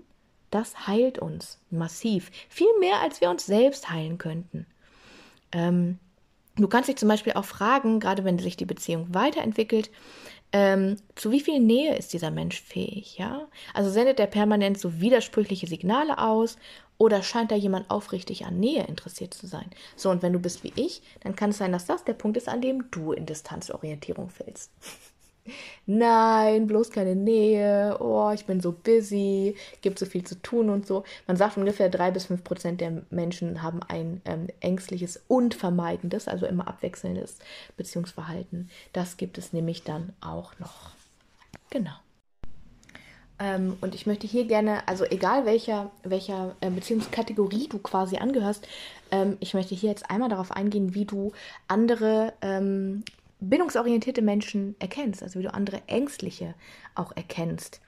das 0.51 0.87
heilt 0.87 1.19
uns 1.19 1.59
massiv. 1.71 2.31
Viel 2.49 2.79
mehr, 2.81 3.01
als 3.01 3.21
wir 3.21 3.31
uns 3.31 3.47
selbst 3.47 3.91
heilen 3.91 4.19
könnten. 4.19 4.67
Ähm, 5.53 5.99
du 6.57 6.69
kannst 6.69 6.89
dich 6.89 6.97
zum 6.97 7.09
Beispiel 7.09 7.35
auch 7.35 7.45
fragen, 7.45 8.01
gerade 8.01 8.25
wenn 8.25 8.39
sich 8.39 8.57
die 8.57 8.65
Beziehung 8.65 9.15
weiterentwickelt, 9.15 9.91
ähm, 10.53 10.97
zu 11.15 11.31
wie 11.31 11.41
viel 11.41 11.61
Nähe 11.61 11.97
ist 11.97 12.13
dieser 12.15 12.31
Mensch 12.31 12.61
fähig, 12.63 13.19
ja? 13.19 13.49
Also 13.75 13.91
sendet 13.91 14.19
er 14.19 14.27
permanent 14.27 14.79
so 14.79 15.01
widersprüchliche 15.01 15.67
Signale 15.67 16.19
aus 16.19 16.57
oder 16.97 17.23
scheint 17.23 17.51
da 17.51 17.55
jemand 17.55 17.91
aufrichtig 17.91 18.47
an 18.47 18.59
Nähe 18.59 18.85
interessiert 18.87 19.35
zu 19.35 19.47
sein? 19.47 19.71
So, 19.95 20.11
und 20.11 20.23
wenn 20.23 20.33
du 20.33 20.39
bist 20.39 20.65
wie 20.65 20.73
ich, 20.75 21.03
dann 21.21 21.37
kann 21.37 21.51
es 21.51 21.59
sein, 21.59 21.73
dass 21.73 21.85
das 21.85 22.05
der 22.05 22.15
Punkt 22.15 22.39
ist, 22.39 22.49
an 22.49 22.63
dem 22.63 22.91
du 22.91 23.13
in 23.13 23.27
Distanzorientierung 23.27 24.31
fällst. 24.31 24.73
Nein, 25.87 26.67
bloß 26.67 26.91
keine 26.91 27.17
Nähe. 27.17 27.97
Oh, 28.01 28.31
ich 28.35 28.47
bin 28.47 28.61
so 28.61 28.73
busy, 28.73 29.57
gibt 29.81 29.99
so 29.99 30.07
viel 30.07 30.25
zu 30.25 30.41
tun 30.43 30.71
und 30.71 30.87
so. 30.87 31.05
Man 31.27 31.37
sagt 31.37 31.57
ungefähr 31.57 31.89
drei 31.89 32.11
bis 32.11 32.27
fünf 32.27 32.45
Prozent 32.45 32.81
der 32.81 33.03
Menschen 33.11 33.63
haben 33.63 33.81
ein 33.89 34.21
ähm, 34.25 34.49
ängstliches 34.61 35.23
und 35.29 35.55
vermeidendes, 35.55 36.29
also 36.29 36.47
immer 36.47 36.69
abwechselndes 36.69 37.39
Beziehungsverhalten. 37.77 38.71
Das 38.93 39.17
gibt 39.17 39.39
es 39.39 39.53
nämlich 39.53 39.83
dann 39.85 40.13
auch 40.21 40.59
noch. 40.59 40.91
Genau. 41.71 41.93
Ähm, 43.39 43.77
und 43.81 43.95
ich 43.95 44.07
möchte 44.07 44.27
hier 44.27 44.47
gerne, 44.47 44.87
also 44.89 45.05
egal 45.05 45.47
welcher, 45.47 45.91
welcher 46.03 46.57
äh, 46.61 46.71
Beziehungskategorie 46.71 47.69
du 47.69 47.79
quasi 47.79 48.17
angehörst, 48.17 48.67
ähm, 49.11 49.37
ich 49.41 49.55
möchte 49.55 49.75
hier 49.75 49.91
jetzt 49.91 50.11
einmal 50.11 50.29
darauf 50.29 50.51
eingehen, 50.51 50.95
wie 50.95 51.05
du 51.05 51.33
andere 51.69 52.33
ähm, 52.43 53.05
bindungsorientierte 53.41 54.23
Menschen 54.23 54.75
erkennst, 54.79 55.23
also 55.23 55.39
wie 55.39 55.45
du 55.45 55.55
andere 55.55 55.83
Ängstliche 55.87 56.55
auch 56.95 57.13
erkennst. 57.17 57.81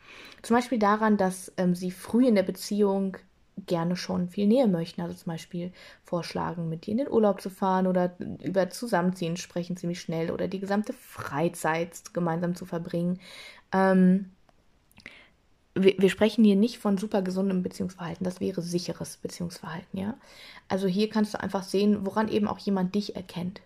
Zum 0.43 0.57
Beispiel 0.57 0.79
daran, 0.79 1.17
dass 1.17 1.53
ähm, 1.57 1.75
sie 1.75 1.91
früh 1.91 2.27
in 2.27 2.35
der 2.35 2.43
Beziehung 2.43 3.17
gerne 3.67 3.97
schon 3.97 4.29
viel 4.29 4.47
Nähe 4.47 4.69
möchten. 4.69 5.01
Also 5.01 5.15
zum 5.15 5.33
Beispiel 5.33 5.73
vorschlagen, 6.05 6.69
mit 6.69 6.87
dir 6.87 6.93
in 6.93 6.99
den 6.99 7.11
Urlaub 7.11 7.41
zu 7.41 7.51
fahren 7.51 7.87
oder 7.87 8.17
über 8.43 8.71
Zusammenziehen 8.71 9.37
sprechen 9.37 9.77
ziemlich 9.77 10.01
schnell 10.01 10.31
oder 10.31 10.49
die 10.49 10.61
gesamte 10.61 10.93
Freizeit 10.93 12.15
gemeinsam 12.15 12.55
zu 12.55 12.65
verbringen. 12.65 13.21
Ähm, 13.73 14.31
wir, 15.75 15.95
wir, 15.99 16.11
sprechen 16.11 16.45
hier 16.45 16.57
nicht 16.57 16.79
von 16.79 16.99
super 16.99 17.23
gesundem 17.23 17.63
Beziehungsverhalten, 17.63 18.25
das 18.25 18.41
wäre 18.41 18.61
sicheres 18.61 19.17
Beziehungsverhalten, 19.19 19.99
ja. 19.99 20.17
Also 20.69 20.89
hier 20.89 21.09
kannst 21.09 21.35
du 21.35 21.41
einfach 21.41 21.63
sehen, 21.63 22.05
woran 22.05 22.29
eben 22.29 22.49
auch 22.49 22.59
jemand 22.59 22.95
dich 22.97 23.15
erkennt 23.15 23.61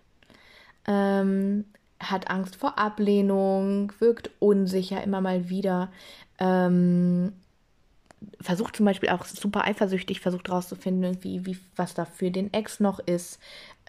ähm, 0.87 1.65
hat 1.99 2.29
Angst 2.29 2.55
vor 2.55 2.77
Ablehnung, 2.77 3.91
wirkt 3.99 4.29
unsicher 4.39 5.03
immer 5.03 5.21
mal 5.21 5.49
wieder, 5.49 5.91
ähm, 6.39 7.33
versucht 8.41 8.75
zum 8.75 8.85
Beispiel 8.85 9.09
auch 9.09 9.25
super 9.25 9.65
eifersüchtig, 9.65 10.19
versucht 10.19 10.49
rauszufinden, 10.49 11.03
irgendwie, 11.03 11.45
wie, 11.45 11.57
was 11.75 11.93
da 11.93 12.05
für 12.05 12.31
den 12.31 12.53
Ex 12.53 12.79
noch 12.79 12.99
ist, 12.99 13.39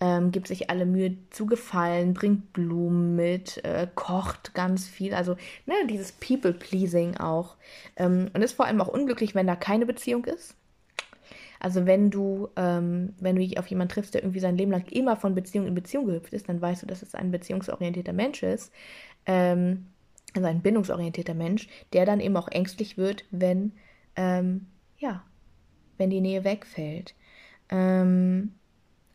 ähm, 0.00 0.30
gibt 0.30 0.48
sich 0.48 0.68
alle 0.70 0.86
Mühe 0.86 1.16
zu 1.30 1.46
gefallen, 1.46 2.14
bringt 2.14 2.52
Blumen 2.52 3.16
mit, 3.16 3.64
äh, 3.64 3.86
kocht 3.94 4.54
ganz 4.54 4.86
viel, 4.86 5.14
also 5.14 5.36
ne, 5.64 5.74
dieses 5.88 6.12
People-Pleasing 6.12 7.16
auch. 7.16 7.56
Ähm, 7.96 8.30
und 8.34 8.42
ist 8.42 8.52
vor 8.52 8.66
allem 8.66 8.80
auch 8.80 8.88
unglücklich, 8.88 9.34
wenn 9.34 9.46
da 9.46 9.56
keine 9.56 9.86
Beziehung 9.86 10.24
ist. 10.24 10.54
Also 11.60 11.86
wenn 11.86 12.10
du, 12.10 12.48
ähm, 12.56 13.14
wenn 13.18 13.36
du 13.36 13.58
auf 13.58 13.66
jemanden 13.68 13.92
triffst, 13.92 14.14
der 14.14 14.22
irgendwie 14.22 14.40
sein 14.40 14.56
Leben 14.56 14.72
lang 14.72 14.86
immer 14.88 15.16
von 15.16 15.34
Beziehung 15.34 15.66
in 15.66 15.74
Beziehung 15.74 16.06
gehüpft 16.06 16.32
ist, 16.32 16.48
dann 16.48 16.60
weißt 16.60 16.82
du, 16.82 16.86
dass 16.86 17.02
es 17.02 17.14
ein 17.14 17.30
beziehungsorientierter 17.30 18.12
Mensch 18.12 18.42
ist. 18.42 18.72
Ähm, 19.26 19.86
also 20.34 20.48
ein 20.48 20.60
bindungsorientierter 20.60 21.34
Mensch, 21.34 21.68
der 21.92 22.04
dann 22.04 22.20
eben 22.20 22.36
auch 22.36 22.48
ängstlich 22.48 22.98
wird, 22.98 23.24
wenn, 23.30 23.72
ähm, 24.16 24.66
ja, 24.98 25.24
wenn 25.96 26.10
die 26.10 26.20
Nähe 26.20 26.44
wegfällt. 26.44 27.14
Ähm, 27.70 28.52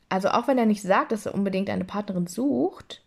also 0.10 0.30
auch 0.30 0.47
wenn 0.47 0.58
er 0.58 0.65
nicht 0.65 0.82
sagt, 0.82 1.12
dass 1.12 1.25
er 1.25 1.36
unbedingt 1.36 1.69
eine 1.69 1.86
Partnerin 1.86 2.27
sucht, 2.27 3.04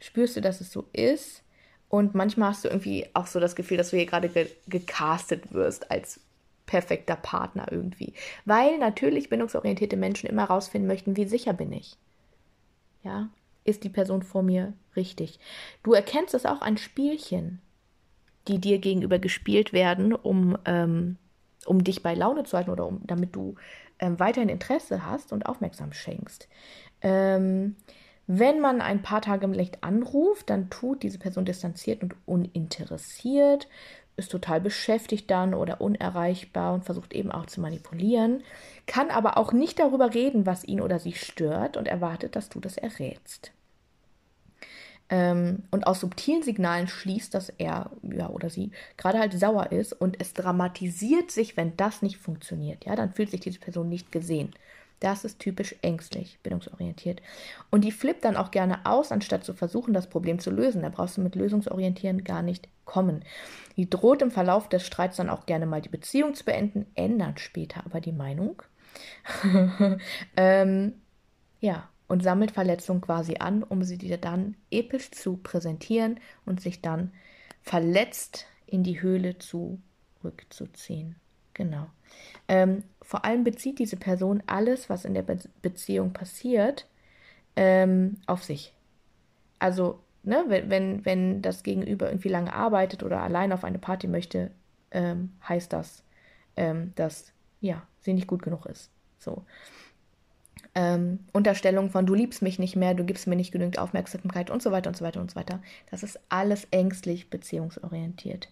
spürst 0.00 0.36
du, 0.36 0.40
dass 0.40 0.60
es 0.60 0.72
so 0.72 0.88
ist. 0.92 1.42
Und 1.88 2.14
manchmal 2.14 2.50
hast 2.50 2.64
du 2.64 2.68
irgendwie 2.68 3.06
auch 3.14 3.26
so 3.26 3.38
das 3.38 3.54
Gefühl, 3.54 3.76
dass 3.76 3.90
du 3.90 3.96
hier 3.96 4.06
gerade 4.06 4.28
ge 4.28 4.48
gecastet 4.66 5.52
wirst 5.52 5.90
als 5.90 6.20
perfekter 6.66 7.16
Partner 7.16 7.66
irgendwie. 7.70 8.14
Weil 8.44 8.78
natürlich 8.78 9.28
bindungsorientierte 9.28 9.96
Menschen 9.96 10.28
immer 10.28 10.48
herausfinden 10.48 10.88
möchten, 10.88 11.16
wie 11.16 11.26
sicher 11.26 11.52
bin 11.52 11.72
ich. 11.72 11.96
Ja, 13.02 13.28
ist 13.64 13.84
die 13.84 13.90
Person 13.90 14.22
vor 14.22 14.42
mir 14.42 14.72
richtig. 14.96 15.38
Du 15.82 15.92
erkennst 15.92 16.34
es 16.34 16.46
auch 16.46 16.62
an 16.62 16.76
Spielchen, 16.76 17.60
die 18.48 18.58
dir 18.58 18.78
gegenüber 18.78 19.18
gespielt 19.18 19.72
werden, 19.72 20.12
um, 20.14 20.56
ähm, 20.64 21.16
um 21.66 21.82
dich 21.82 22.02
bei 22.02 22.14
Laune 22.14 22.44
zu 22.44 22.56
halten 22.56 22.70
oder 22.70 22.86
um, 22.86 23.00
damit 23.06 23.34
du 23.34 23.56
ähm, 23.98 24.18
weiterhin 24.18 24.48
Interesse 24.48 25.06
hast 25.06 25.32
und 25.32 25.46
aufmerksam 25.46 25.92
schenkst. 25.92 26.48
Ähm, 27.00 27.76
wenn 28.26 28.60
man 28.60 28.80
ein 28.80 29.02
paar 29.02 29.20
Tage 29.20 29.44
im 29.44 29.52
Licht 29.52 29.84
anruft, 29.84 30.48
dann 30.48 30.70
tut 30.70 31.02
diese 31.02 31.18
Person 31.18 31.44
distanziert 31.44 32.02
und 32.02 32.14
uninteressiert 32.24 33.68
ist 34.16 34.30
total 34.30 34.60
beschäftigt 34.60 35.30
dann 35.30 35.54
oder 35.54 35.80
unerreichbar 35.80 36.74
und 36.74 36.84
versucht 36.84 37.12
eben 37.12 37.30
auch 37.32 37.46
zu 37.46 37.60
manipulieren, 37.60 38.42
kann 38.86 39.10
aber 39.10 39.36
auch 39.38 39.52
nicht 39.52 39.78
darüber 39.78 40.14
reden, 40.14 40.46
was 40.46 40.64
ihn 40.64 40.80
oder 40.80 40.98
sie 40.98 41.14
stört 41.14 41.76
und 41.76 41.88
erwartet, 41.88 42.36
dass 42.36 42.48
du 42.48 42.60
das 42.60 42.76
errätst. 42.76 43.52
Ähm, 45.10 45.64
und 45.70 45.86
aus 45.86 46.00
subtilen 46.00 46.42
Signalen 46.42 46.88
schließt, 46.88 47.34
dass 47.34 47.50
er 47.50 47.90
ja, 48.02 48.30
oder 48.30 48.48
sie 48.48 48.70
gerade 48.96 49.18
halt 49.18 49.38
sauer 49.38 49.70
ist 49.70 49.92
und 49.92 50.20
es 50.20 50.32
dramatisiert 50.32 51.30
sich, 51.30 51.56
wenn 51.56 51.76
das 51.76 52.00
nicht 52.00 52.16
funktioniert. 52.16 52.84
Ja, 52.86 52.96
dann 52.96 53.12
fühlt 53.12 53.30
sich 53.30 53.40
diese 53.40 53.60
Person 53.60 53.88
nicht 53.88 54.12
gesehen. 54.12 54.54
Das 55.04 55.22
ist 55.26 55.38
typisch 55.38 55.74
ängstlich, 55.82 56.38
bindungsorientiert. 56.42 57.20
Und 57.70 57.84
die 57.84 57.92
flippt 57.92 58.24
dann 58.24 58.38
auch 58.38 58.50
gerne 58.50 58.86
aus, 58.86 59.12
anstatt 59.12 59.44
zu 59.44 59.52
versuchen, 59.52 59.92
das 59.92 60.08
Problem 60.08 60.38
zu 60.38 60.50
lösen. 60.50 60.80
Da 60.80 60.88
brauchst 60.88 61.18
du 61.18 61.20
mit 61.20 61.34
Lösungsorientieren 61.34 62.24
gar 62.24 62.40
nicht 62.40 62.68
kommen. 62.86 63.22
Die 63.76 63.90
droht 63.90 64.22
im 64.22 64.30
Verlauf 64.30 64.66
des 64.70 64.86
Streits 64.86 65.18
dann 65.18 65.28
auch 65.28 65.44
gerne 65.44 65.66
mal 65.66 65.82
die 65.82 65.90
Beziehung 65.90 66.32
zu 66.32 66.46
beenden, 66.46 66.86
ändert 66.94 67.38
später 67.38 67.84
aber 67.84 68.00
die 68.00 68.12
Meinung. 68.12 68.62
ähm, 70.38 70.94
ja, 71.60 71.86
und 72.08 72.22
sammelt 72.22 72.52
Verletzungen 72.52 73.02
quasi 73.02 73.36
an, 73.40 73.62
um 73.62 73.82
sie 73.82 73.98
dir 73.98 74.16
dann 74.16 74.56
episch 74.70 75.10
zu 75.10 75.36
präsentieren 75.36 76.18
und 76.46 76.62
sich 76.62 76.80
dann 76.80 77.12
verletzt 77.60 78.46
in 78.64 78.84
die 78.84 79.02
Höhle 79.02 79.36
zurückzuziehen. 79.36 81.16
Genau. 81.52 81.88
Ähm, 82.48 82.84
vor 83.04 83.24
allem 83.24 83.44
bezieht 83.44 83.78
diese 83.78 83.96
Person 83.96 84.42
alles, 84.46 84.88
was 84.90 85.04
in 85.04 85.14
der 85.14 85.22
Be 85.22 85.38
Beziehung 85.62 86.12
passiert, 86.12 86.86
ähm, 87.56 88.16
auf 88.26 88.42
sich. 88.42 88.72
Also, 89.58 90.00
ne, 90.22 90.44
wenn, 90.48 91.04
wenn, 91.04 91.42
das 91.42 91.62
Gegenüber 91.62 92.08
irgendwie 92.08 92.28
lange 92.28 92.52
arbeitet 92.52 93.02
oder 93.02 93.20
allein 93.20 93.52
auf 93.52 93.64
eine 93.64 93.78
Party 93.78 94.08
möchte, 94.08 94.50
ähm, 94.90 95.32
heißt 95.48 95.72
das, 95.72 96.02
ähm, 96.56 96.92
dass 96.96 97.32
ja, 97.60 97.82
sie 98.00 98.14
nicht 98.14 98.26
gut 98.26 98.42
genug 98.42 98.66
ist. 98.66 98.90
So. 99.18 99.44
ähm, 100.74 101.20
Unterstellung 101.32 101.90
von 101.90 102.06
du 102.06 102.14
liebst 102.14 102.42
mich 102.42 102.58
nicht 102.58 102.76
mehr, 102.76 102.94
du 102.94 103.04
gibst 103.04 103.26
mir 103.26 103.36
nicht 103.36 103.52
genügend 103.52 103.78
Aufmerksamkeit 103.78 104.50
und 104.50 104.62
so 104.62 104.72
weiter 104.72 104.88
und 104.88 104.96
so 104.96 105.04
weiter 105.04 105.20
und 105.20 105.30
so 105.30 105.36
weiter. 105.36 105.62
Das 105.90 106.02
ist 106.02 106.20
alles 106.28 106.66
ängstlich 106.70 107.30
beziehungsorientiert, 107.30 108.48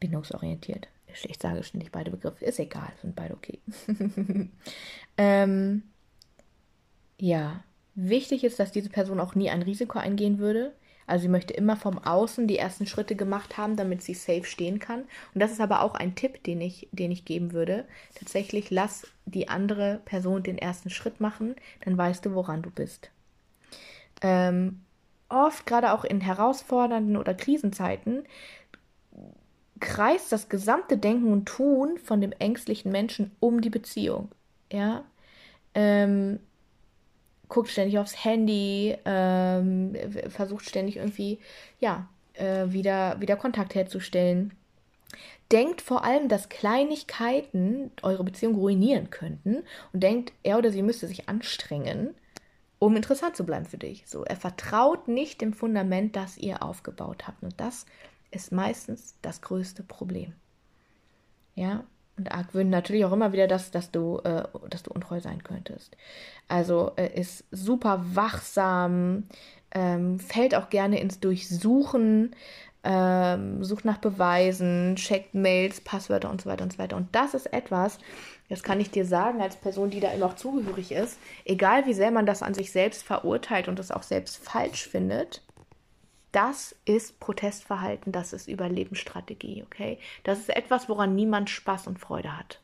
bindungsorientiert. 0.00 0.88
Ich 1.24 1.38
sage 1.38 1.62
ständig 1.62 1.92
beide 1.92 2.10
Begriffe, 2.10 2.44
ist 2.44 2.58
egal, 2.58 2.92
sind 3.00 3.16
beide 3.16 3.34
okay. 3.34 3.58
ähm, 5.16 5.82
ja, 7.18 7.62
wichtig 7.94 8.44
ist, 8.44 8.58
dass 8.58 8.72
diese 8.72 8.90
Person 8.90 9.20
auch 9.20 9.34
nie 9.34 9.50
ein 9.50 9.62
Risiko 9.62 9.98
eingehen 9.98 10.38
würde. 10.38 10.72
Also 11.06 11.22
sie 11.22 11.28
möchte 11.28 11.54
immer 11.54 11.76
vom 11.76 11.98
Außen 11.98 12.46
die 12.46 12.56
ersten 12.56 12.86
Schritte 12.86 13.16
gemacht 13.16 13.58
haben, 13.58 13.74
damit 13.74 14.00
sie 14.00 14.14
safe 14.14 14.44
stehen 14.44 14.78
kann. 14.78 15.00
Und 15.34 15.40
das 15.40 15.50
ist 15.50 15.60
aber 15.60 15.82
auch 15.82 15.94
ein 15.94 16.14
Tipp, 16.14 16.44
den 16.44 16.60
ich, 16.60 16.88
den 16.92 17.10
ich 17.10 17.24
geben 17.24 17.52
würde. 17.52 17.84
Tatsächlich 18.14 18.70
lass 18.70 19.08
die 19.26 19.48
andere 19.48 20.00
Person 20.04 20.44
den 20.44 20.56
ersten 20.56 20.88
Schritt 20.88 21.20
machen, 21.20 21.56
dann 21.84 21.98
weißt 21.98 22.24
du, 22.24 22.34
woran 22.34 22.62
du 22.62 22.70
bist. 22.70 23.10
Ähm, 24.22 24.82
oft, 25.28 25.66
gerade 25.66 25.92
auch 25.92 26.04
in 26.04 26.20
herausfordernden 26.20 27.16
oder 27.16 27.34
Krisenzeiten, 27.34 28.24
kreist 29.80 30.32
das 30.32 30.48
gesamte 30.48 30.98
Denken 30.98 31.32
und 31.32 31.46
Tun 31.46 31.98
von 31.98 32.20
dem 32.20 32.32
ängstlichen 32.32 32.92
Menschen 32.92 33.32
um 33.40 33.60
die 33.60 33.70
Beziehung. 33.70 34.30
Ja. 34.72 35.04
Ähm, 35.74 36.40
guckt 37.48 37.68
ständig 37.68 37.98
aufs 37.98 38.24
Handy, 38.24 38.96
ähm, 39.04 39.96
versucht 40.28 40.68
ständig 40.68 40.96
irgendwie, 40.96 41.38
ja, 41.80 42.08
äh, 42.34 42.66
wieder, 42.68 43.20
wieder 43.20 43.36
Kontakt 43.36 43.74
herzustellen. 43.74 44.52
Denkt 45.52 45.82
vor 45.82 46.04
allem, 46.04 46.28
dass 46.28 46.48
Kleinigkeiten 46.48 47.90
eure 48.02 48.22
Beziehung 48.22 48.54
ruinieren 48.54 49.10
könnten 49.10 49.64
und 49.92 50.02
denkt, 50.02 50.32
er 50.44 50.58
oder 50.58 50.70
sie 50.70 50.82
müsste 50.82 51.08
sich 51.08 51.28
anstrengen, 51.28 52.14
um 52.78 52.94
interessant 52.94 53.36
zu 53.36 53.44
bleiben 53.44 53.66
für 53.66 53.78
dich. 53.78 54.04
So, 54.06 54.24
er 54.24 54.36
vertraut 54.36 55.08
nicht 55.08 55.40
dem 55.40 55.52
Fundament, 55.52 56.14
das 56.14 56.38
ihr 56.38 56.62
aufgebaut 56.62 57.26
habt. 57.26 57.42
Und 57.42 57.60
das 57.60 57.84
ist 58.30 58.52
meistens 58.52 59.14
das 59.22 59.42
größte 59.42 59.82
Problem. 59.82 60.34
Ja, 61.54 61.84
und 62.16 62.32
Argwöhnen 62.32 62.70
natürlich 62.70 63.04
auch 63.04 63.12
immer 63.12 63.32
wieder 63.32 63.46
das, 63.46 63.70
dass 63.70 63.90
du, 63.90 64.18
äh, 64.24 64.44
dass 64.68 64.82
du 64.82 64.92
untreu 64.92 65.20
sein 65.20 65.42
könntest. 65.42 65.96
Also 66.48 66.92
äh, 66.96 67.18
ist 67.18 67.44
super 67.50 68.04
wachsam, 68.14 69.24
ähm, 69.72 70.18
fällt 70.18 70.54
auch 70.54 70.68
gerne 70.68 71.00
ins 71.00 71.20
Durchsuchen, 71.20 72.34
ähm, 72.82 73.62
sucht 73.64 73.84
nach 73.84 73.98
Beweisen, 73.98 74.96
checkt 74.96 75.34
Mails, 75.34 75.80
Passwörter 75.80 76.30
und 76.30 76.40
so 76.42 76.48
weiter 76.48 76.64
und 76.64 76.72
so 76.72 76.78
weiter. 76.78 76.96
Und 76.96 77.14
das 77.14 77.34
ist 77.34 77.52
etwas, 77.52 77.98
das 78.48 78.62
kann 78.62 78.80
ich 78.80 78.90
dir 78.90 79.04
sagen, 79.04 79.40
als 79.40 79.56
Person, 79.56 79.90
die 79.90 80.00
da 80.00 80.10
immer 80.10 80.26
auch 80.26 80.36
zugehörig 80.36 80.92
ist, 80.92 81.18
egal 81.44 81.86
wie 81.86 81.94
sehr 81.94 82.10
man 82.10 82.26
das 82.26 82.42
an 82.42 82.54
sich 82.54 82.72
selbst 82.72 83.02
verurteilt 83.02 83.68
und 83.68 83.78
das 83.78 83.90
auch 83.90 84.02
selbst 84.02 84.36
falsch 84.36 84.88
findet, 84.88 85.42
das 86.32 86.76
ist 86.84 87.18
Protestverhalten, 87.20 88.12
das 88.12 88.32
ist 88.32 88.48
Überlebensstrategie, 88.48 89.62
okay? 89.64 89.98
Das 90.24 90.38
ist 90.38 90.50
etwas, 90.50 90.88
woran 90.88 91.14
niemand 91.14 91.50
Spaß 91.50 91.86
und 91.86 91.98
Freude 91.98 92.36
hat. 92.36 92.60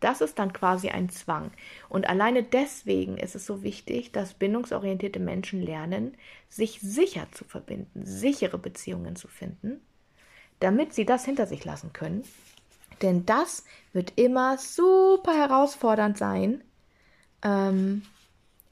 Das 0.00 0.20
ist 0.20 0.38
dann 0.38 0.52
quasi 0.52 0.90
ein 0.90 1.08
Zwang. 1.08 1.50
Und 1.88 2.08
alleine 2.08 2.42
deswegen 2.42 3.16
ist 3.16 3.34
es 3.34 3.46
so 3.46 3.62
wichtig, 3.62 4.12
dass 4.12 4.34
bindungsorientierte 4.34 5.20
Menschen 5.20 5.62
lernen, 5.62 6.16
sich 6.48 6.80
sicher 6.80 7.26
zu 7.32 7.44
verbinden, 7.44 8.04
sichere 8.04 8.58
Beziehungen 8.58 9.16
zu 9.16 9.28
finden, 9.28 9.80
damit 10.60 10.92
sie 10.92 11.06
das 11.06 11.24
hinter 11.24 11.46
sich 11.46 11.64
lassen 11.64 11.92
können. 11.92 12.24
Denn 13.02 13.24
das 13.24 13.64
wird 13.92 14.12
immer 14.16 14.58
super 14.58 15.34
herausfordernd 15.34 16.18
sein 16.18 16.62
ähm, 17.42 18.02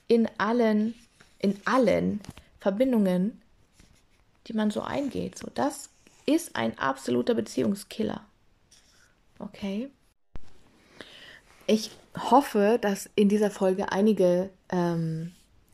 in 0.08 0.28
allen, 0.38 0.94
in 1.38 1.58
allen 1.64 2.20
Verbindungen, 2.60 3.40
die 4.46 4.52
man 4.52 4.70
so 4.70 4.82
eingeht. 4.82 5.38
So, 5.38 5.48
das 5.54 5.90
ist 6.26 6.56
ein 6.56 6.78
absoluter 6.78 7.34
Beziehungskiller. 7.34 8.24
Okay? 9.38 9.90
Ich 11.66 11.90
hoffe, 12.30 12.78
dass 12.80 13.08
in 13.14 13.28
dieser 13.28 13.50
Folge 13.50 13.90
einige 13.90 14.50
ähm, 14.70 15.32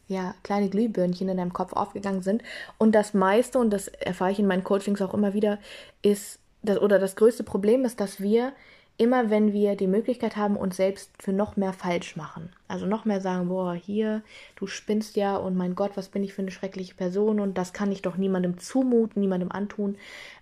ja, 0.09 0.35
kleine 0.43 0.69
Glühbirnchen 0.69 1.29
in 1.29 1.37
deinem 1.37 1.53
Kopf 1.53 1.73
aufgegangen 1.73 2.23
sind. 2.23 2.43
Und 2.79 2.93
das 2.93 3.15
meiste, 3.15 3.59
und 3.59 3.71
das 3.71 3.89
erfahre 3.89 4.33
ich 4.33 4.39
in 4.39 4.47
meinen 4.47 4.65
Coachings 4.65 5.01
auch 5.03 5.15
immer 5.15 5.35
wieder, 5.35 5.59
ist, 6.03 6.41
das, 6.63 6.79
oder 6.79 6.99
das 6.99 7.17
größte 7.17 7.45
Problem 7.45 7.85
ist, 7.85 8.01
dass 8.01 8.21
wir 8.21 8.53
immer 9.01 9.31
wenn 9.31 9.55
wir 9.55 9.77
die 9.77 9.87
Möglichkeit 9.87 10.37
haben, 10.37 10.59
uns 10.59 10.77
selbst 10.77 11.11
für 11.19 11.33
noch 11.33 11.57
mehr 11.57 11.73
falsch 11.73 12.17
machen. 12.17 12.53
Also 12.69 12.85
noch 12.85 13.07
mehr 13.07 13.23
sagen, 13.23 13.49
boah, 13.49 13.73
hier, 13.73 14.23
du 14.57 14.67
spinnst 14.67 15.17
ja 15.17 15.37
und 15.37 15.57
mein 15.57 15.75
Gott, 15.75 15.93
was 15.95 16.11
bin 16.11 16.23
ich 16.23 16.35
für 16.35 16.43
eine 16.43 16.51
schreckliche 16.51 16.95
Person 16.95 17.41
und 17.41 17.57
das 17.57 17.73
kann 17.73 17.91
ich 17.91 18.03
doch 18.03 18.19
niemandem 18.19 18.59
zumuten, 18.59 19.23
niemandem 19.23 19.51
antun. 19.51 19.97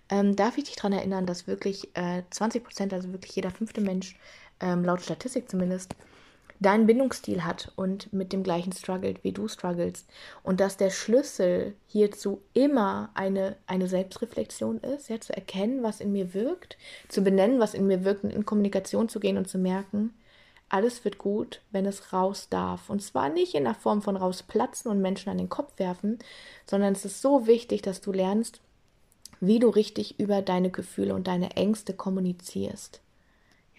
Ähm, 0.09 0.35
darf 0.35 0.57
ich 0.57 0.65
dich 0.65 0.75
daran 0.75 0.91
erinnern, 0.91 1.25
dass 1.25 1.47
wirklich 1.47 1.95
äh, 1.95 2.23
20 2.31 2.61
Prozent, 2.61 2.93
also 2.93 3.13
wirklich 3.13 3.33
jeder 3.33 3.49
fünfte 3.49 3.79
Mensch, 3.79 4.17
ähm, 4.59 4.83
laut 4.83 5.01
Statistik 5.01 5.49
zumindest, 5.49 5.95
deinen 6.59 6.87
Bindungsstil 6.87 7.45
hat 7.45 7.71
und 7.75 8.11
mit 8.11 8.33
dem 8.33 8.43
gleichen 8.43 8.73
struggelt, 8.73 9.23
wie 9.23 9.31
du 9.31 9.47
strugglest. 9.47 10.07
Und 10.43 10.59
dass 10.59 10.77
der 10.77 10.89
Schlüssel 10.89 11.73
hierzu 11.87 12.41
immer 12.53 13.09
eine, 13.13 13.55
eine 13.65 13.87
Selbstreflexion 13.87 14.79
ist, 14.79 15.09
ja, 15.09 15.19
zu 15.19 15.33
erkennen, 15.33 15.83
was 15.83 16.01
in 16.01 16.11
mir 16.11 16.33
wirkt, 16.33 16.77
zu 17.07 17.21
benennen, 17.21 17.59
was 17.59 17.73
in 17.73 17.87
mir 17.87 18.03
wirkt, 18.03 18.23
und 18.23 18.31
in 18.31 18.45
Kommunikation 18.45 19.07
zu 19.07 19.19
gehen 19.19 19.37
und 19.37 19.47
zu 19.47 19.57
merken, 19.57 20.13
alles 20.67 21.03
wird 21.03 21.17
gut, 21.17 21.61
wenn 21.71 21.85
es 21.85 22.13
raus 22.13 22.47
darf. 22.49 22.89
Und 22.89 23.01
zwar 23.01 23.29
nicht 23.29 23.55
in 23.55 23.63
der 23.63 23.73
Form 23.73 24.01
von 24.01 24.15
rausplatzen 24.15 24.91
und 24.91 25.01
Menschen 25.01 25.29
an 25.29 25.37
den 25.37 25.49
Kopf 25.49 25.79
werfen, 25.79 26.19
sondern 26.65 26.93
es 26.93 27.05
ist 27.05 27.21
so 27.21 27.47
wichtig, 27.47 27.81
dass 27.81 28.01
du 28.01 28.11
lernst, 28.11 28.61
wie 29.39 29.59
du 29.59 29.69
richtig 29.69 30.19
über 30.19 30.41
deine 30.41 30.69
Gefühle 30.69 31.15
und 31.15 31.27
deine 31.27 31.51
Ängste 31.55 31.93
kommunizierst. 31.93 33.01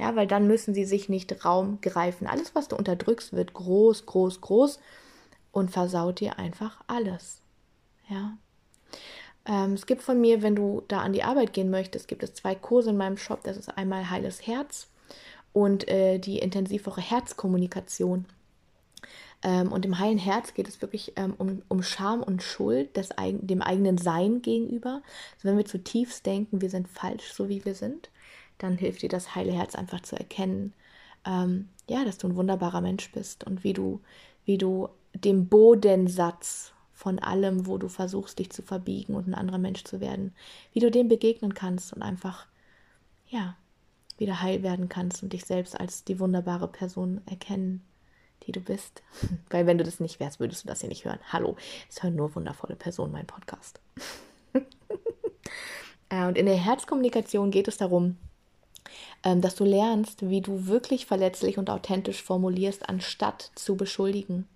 Ja, 0.00 0.16
weil 0.16 0.26
dann 0.26 0.46
müssen 0.46 0.72
sie 0.72 0.86
sich 0.86 1.10
nicht 1.10 1.44
Raum 1.44 1.78
greifen. 1.82 2.26
Alles, 2.26 2.54
was 2.54 2.68
du 2.68 2.76
unterdrückst, 2.76 3.34
wird 3.34 3.52
groß, 3.52 4.06
groß, 4.06 4.40
groß 4.40 4.80
und 5.52 5.70
versaut 5.70 6.20
dir 6.20 6.38
einfach 6.38 6.80
alles. 6.86 7.42
Ja. 8.08 8.38
Ähm, 9.44 9.74
es 9.74 9.84
gibt 9.84 10.00
von 10.00 10.18
mir, 10.18 10.40
wenn 10.40 10.56
du 10.56 10.82
da 10.88 11.00
an 11.00 11.12
die 11.12 11.22
Arbeit 11.22 11.52
gehen 11.52 11.68
möchtest, 11.68 12.08
gibt 12.08 12.22
es 12.22 12.32
zwei 12.32 12.54
Kurse 12.54 12.90
in 12.90 12.96
meinem 12.96 13.18
Shop. 13.18 13.40
Das 13.42 13.58
ist 13.58 13.76
einmal 13.76 14.08
Heiles 14.08 14.46
Herz 14.46 14.88
und 15.52 15.86
äh, 15.86 16.18
die 16.18 16.38
Intensivwoche 16.38 17.02
Herzkommunikation. 17.02 18.24
Ähm, 19.42 19.70
und 19.70 19.84
im 19.84 19.98
heilen 19.98 20.16
Herz 20.16 20.54
geht 20.54 20.68
es 20.68 20.80
wirklich 20.80 21.12
ähm, 21.16 21.34
um, 21.36 21.60
um 21.68 21.82
Scham 21.82 22.22
und 22.22 22.42
Schuld 22.42 22.96
des, 22.96 23.10
dem 23.18 23.60
eigenen 23.60 23.98
Sein 23.98 24.40
gegenüber. 24.40 25.02
Also 25.34 25.48
wenn 25.48 25.58
wir 25.58 25.66
zutiefst 25.66 26.24
denken, 26.24 26.62
wir 26.62 26.70
sind 26.70 26.88
falsch, 26.88 27.34
so 27.34 27.50
wie 27.50 27.66
wir 27.66 27.74
sind, 27.74 28.08
dann 28.62 28.76
hilft 28.76 29.02
dir 29.02 29.08
das 29.08 29.34
heile 29.34 29.52
Herz 29.52 29.74
einfach 29.74 30.00
zu 30.00 30.16
erkennen, 30.16 30.74
ähm, 31.26 31.68
ja, 31.88 32.04
dass 32.04 32.18
du 32.18 32.28
ein 32.28 32.36
wunderbarer 32.36 32.80
Mensch 32.80 33.10
bist 33.12 33.44
und 33.44 33.64
wie 33.64 33.72
du, 33.72 34.00
wie 34.44 34.58
du 34.58 34.88
dem 35.14 35.48
Bodensatz 35.48 36.72
von 36.92 37.18
allem, 37.18 37.66
wo 37.66 37.78
du 37.78 37.88
versuchst, 37.88 38.38
dich 38.38 38.50
zu 38.50 38.62
verbiegen 38.62 39.14
und 39.14 39.26
ein 39.26 39.34
anderer 39.34 39.58
Mensch 39.58 39.84
zu 39.84 40.00
werden, 40.00 40.34
wie 40.72 40.80
du 40.80 40.90
dem 40.90 41.08
begegnen 41.08 41.54
kannst 41.54 41.92
und 41.92 42.02
einfach, 42.02 42.46
ja, 43.26 43.56
wieder 44.18 44.42
heil 44.42 44.62
werden 44.62 44.90
kannst 44.90 45.22
und 45.22 45.32
dich 45.32 45.46
selbst 45.46 45.80
als 45.80 46.04
die 46.04 46.20
wunderbare 46.20 46.68
Person 46.68 47.22
erkennen, 47.24 47.82
die 48.46 48.52
du 48.52 48.60
bist. 48.60 49.02
Weil 49.50 49.66
wenn 49.66 49.78
du 49.78 49.84
das 49.84 49.98
nicht 49.98 50.20
wärst, 50.20 50.40
würdest 50.40 50.64
du 50.64 50.68
das 50.68 50.80
hier 50.80 50.90
nicht 50.90 51.06
hören. 51.06 51.20
Hallo, 51.32 51.56
es 51.88 52.02
hören 52.02 52.16
nur 52.16 52.34
wundervolle 52.34 52.76
Personen 52.76 53.12
mein 53.12 53.26
Podcast. 53.26 53.80
Äh, 56.12 56.26
und 56.26 56.36
in 56.36 56.46
der 56.46 56.56
Herzkommunikation 56.56 57.52
geht 57.52 57.68
es 57.68 57.76
darum, 57.76 58.16
dass 59.22 59.54
du 59.54 59.64
lernst, 59.64 60.28
wie 60.28 60.40
du 60.40 60.66
wirklich 60.66 61.06
verletzlich 61.06 61.58
und 61.58 61.68
authentisch 61.68 62.22
formulierst, 62.22 62.88
anstatt 62.88 63.50
zu 63.54 63.76
beschuldigen, 63.76 64.48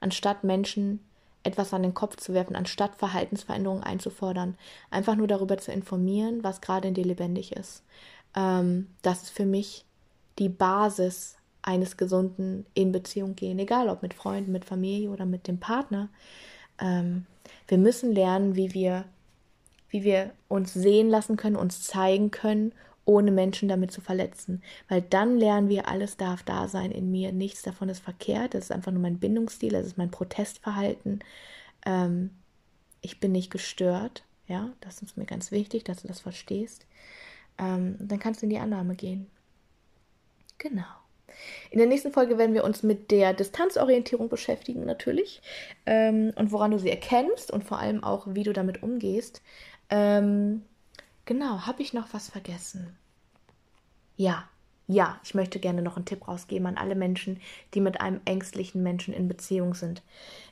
anstatt 0.00 0.44
Menschen 0.44 1.00
etwas 1.44 1.74
an 1.74 1.82
den 1.82 1.94
Kopf 1.94 2.16
zu 2.16 2.34
werfen, 2.34 2.56
anstatt 2.56 2.96
Verhaltensveränderungen 2.96 3.82
einzufordern, 3.82 4.56
einfach 4.90 5.16
nur 5.16 5.26
darüber 5.26 5.58
zu 5.58 5.72
informieren, 5.72 6.44
was 6.44 6.60
gerade 6.60 6.88
in 6.88 6.94
dir 6.94 7.04
lebendig 7.04 7.52
ist. 7.52 7.82
Ähm, 8.34 8.88
das 9.02 9.24
ist 9.24 9.30
für 9.30 9.46
mich 9.46 9.84
die 10.38 10.48
Basis 10.48 11.36
eines 11.62 11.96
gesunden 11.96 12.66
in 12.74 12.92
Beziehung 12.92 13.36
gehen, 13.36 13.58
egal 13.58 13.88
ob 13.88 14.02
mit 14.02 14.14
Freunden, 14.14 14.52
mit 14.52 14.64
Familie 14.64 15.10
oder 15.10 15.26
mit 15.26 15.46
dem 15.46 15.58
Partner. 15.58 16.08
Ähm, 16.80 17.26
wir 17.68 17.78
müssen 17.78 18.12
lernen, 18.12 18.56
wie 18.56 18.74
wir, 18.74 19.04
wie 19.88 20.04
wir 20.04 20.30
uns 20.48 20.74
sehen 20.74 21.08
lassen 21.08 21.36
können, 21.36 21.56
uns 21.56 21.82
zeigen 21.82 22.30
können 22.30 22.72
ohne 23.04 23.30
Menschen 23.30 23.68
damit 23.68 23.90
zu 23.90 24.00
verletzen. 24.00 24.62
Weil 24.88 25.02
dann 25.02 25.38
lernen 25.38 25.68
wir, 25.68 25.88
alles 25.88 26.16
darf 26.16 26.42
da 26.42 26.68
sein 26.68 26.90
in 26.90 27.10
mir, 27.10 27.32
nichts 27.32 27.62
davon 27.62 27.88
ist 27.88 28.00
verkehrt, 28.00 28.54
das 28.54 28.64
ist 28.64 28.72
einfach 28.72 28.92
nur 28.92 29.02
mein 29.02 29.18
Bindungsstil, 29.18 29.72
das 29.72 29.86
ist 29.86 29.98
mein 29.98 30.10
Protestverhalten. 30.10 31.20
Ähm, 31.84 32.30
ich 33.00 33.20
bin 33.20 33.32
nicht 33.32 33.50
gestört, 33.50 34.24
ja, 34.46 34.72
das 34.80 35.02
ist 35.02 35.16
mir 35.16 35.26
ganz 35.26 35.50
wichtig, 35.50 35.84
dass 35.84 36.02
du 36.02 36.08
das 36.08 36.20
verstehst. 36.20 36.86
Ähm, 37.58 37.96
dann 37.98 38.18
kannst 38.18 38.42
du 38.42 38.46
in 38.46 38.50
die 38.50 38.58
Annahme 38.58 38.94
gehen. 38.94 39.26
Genau. 40.58 40.84
In 41.70 41.78
der 41.78 41.88
nächsten 41.88 42.12
Folge 42.12 42.38
werden 42.38 42.54
wir 42.54 42.64
uns 42.64 42.82
mit 42.82 43.10
der 43.10 43.32
Distanzorientierung 43.32 44.28
beschäftigen, 44.28 44.84
natürlich. 44.84 45.40
Ähm, 45.86 46.32
und 46.36 46.52
woran 46.52 46.70
du 46.70 46.78
sie 46.78 46.90
erkennst 46.90 47.50
und 47.50 47.64
vor 47.64 47.78
allem 47.78 48.04
auch, 48.04 48.26
wie 48.30 48.42
du 48.44 48.52
damit 48.52 48.82
umgehst. 48.82 49.42
Ähm, 49.90 50.62
genau, 51.24 51.66
habe 51.66 51.82
ich 51.82 51.92
noch 51.92 52.12
was 52.12 52.28
vergessen? 52.28 52.96
Ja, 54.16 54.48
ja, 54.88 55.20
ich 55.24 55.34
möchte 55.34 55.58
gerne 55.58 55.82
noch 55.82 55.96
einen 55.96 56.04
Tipp 56.04 56.26
rausgeben 56.26 56.66
an 56.66 56.76
alle 56.76 56.94
Menschen, 56.94 57.40
die 57.74 57.80
mit 57.80 58.00
einem 58.00 58.20
ängstlichen 58.24 58.82
Menschen 58.82 59.14
in 59.14 59.28
Beziehung 59.28 59.74
sind. 59.74 60.02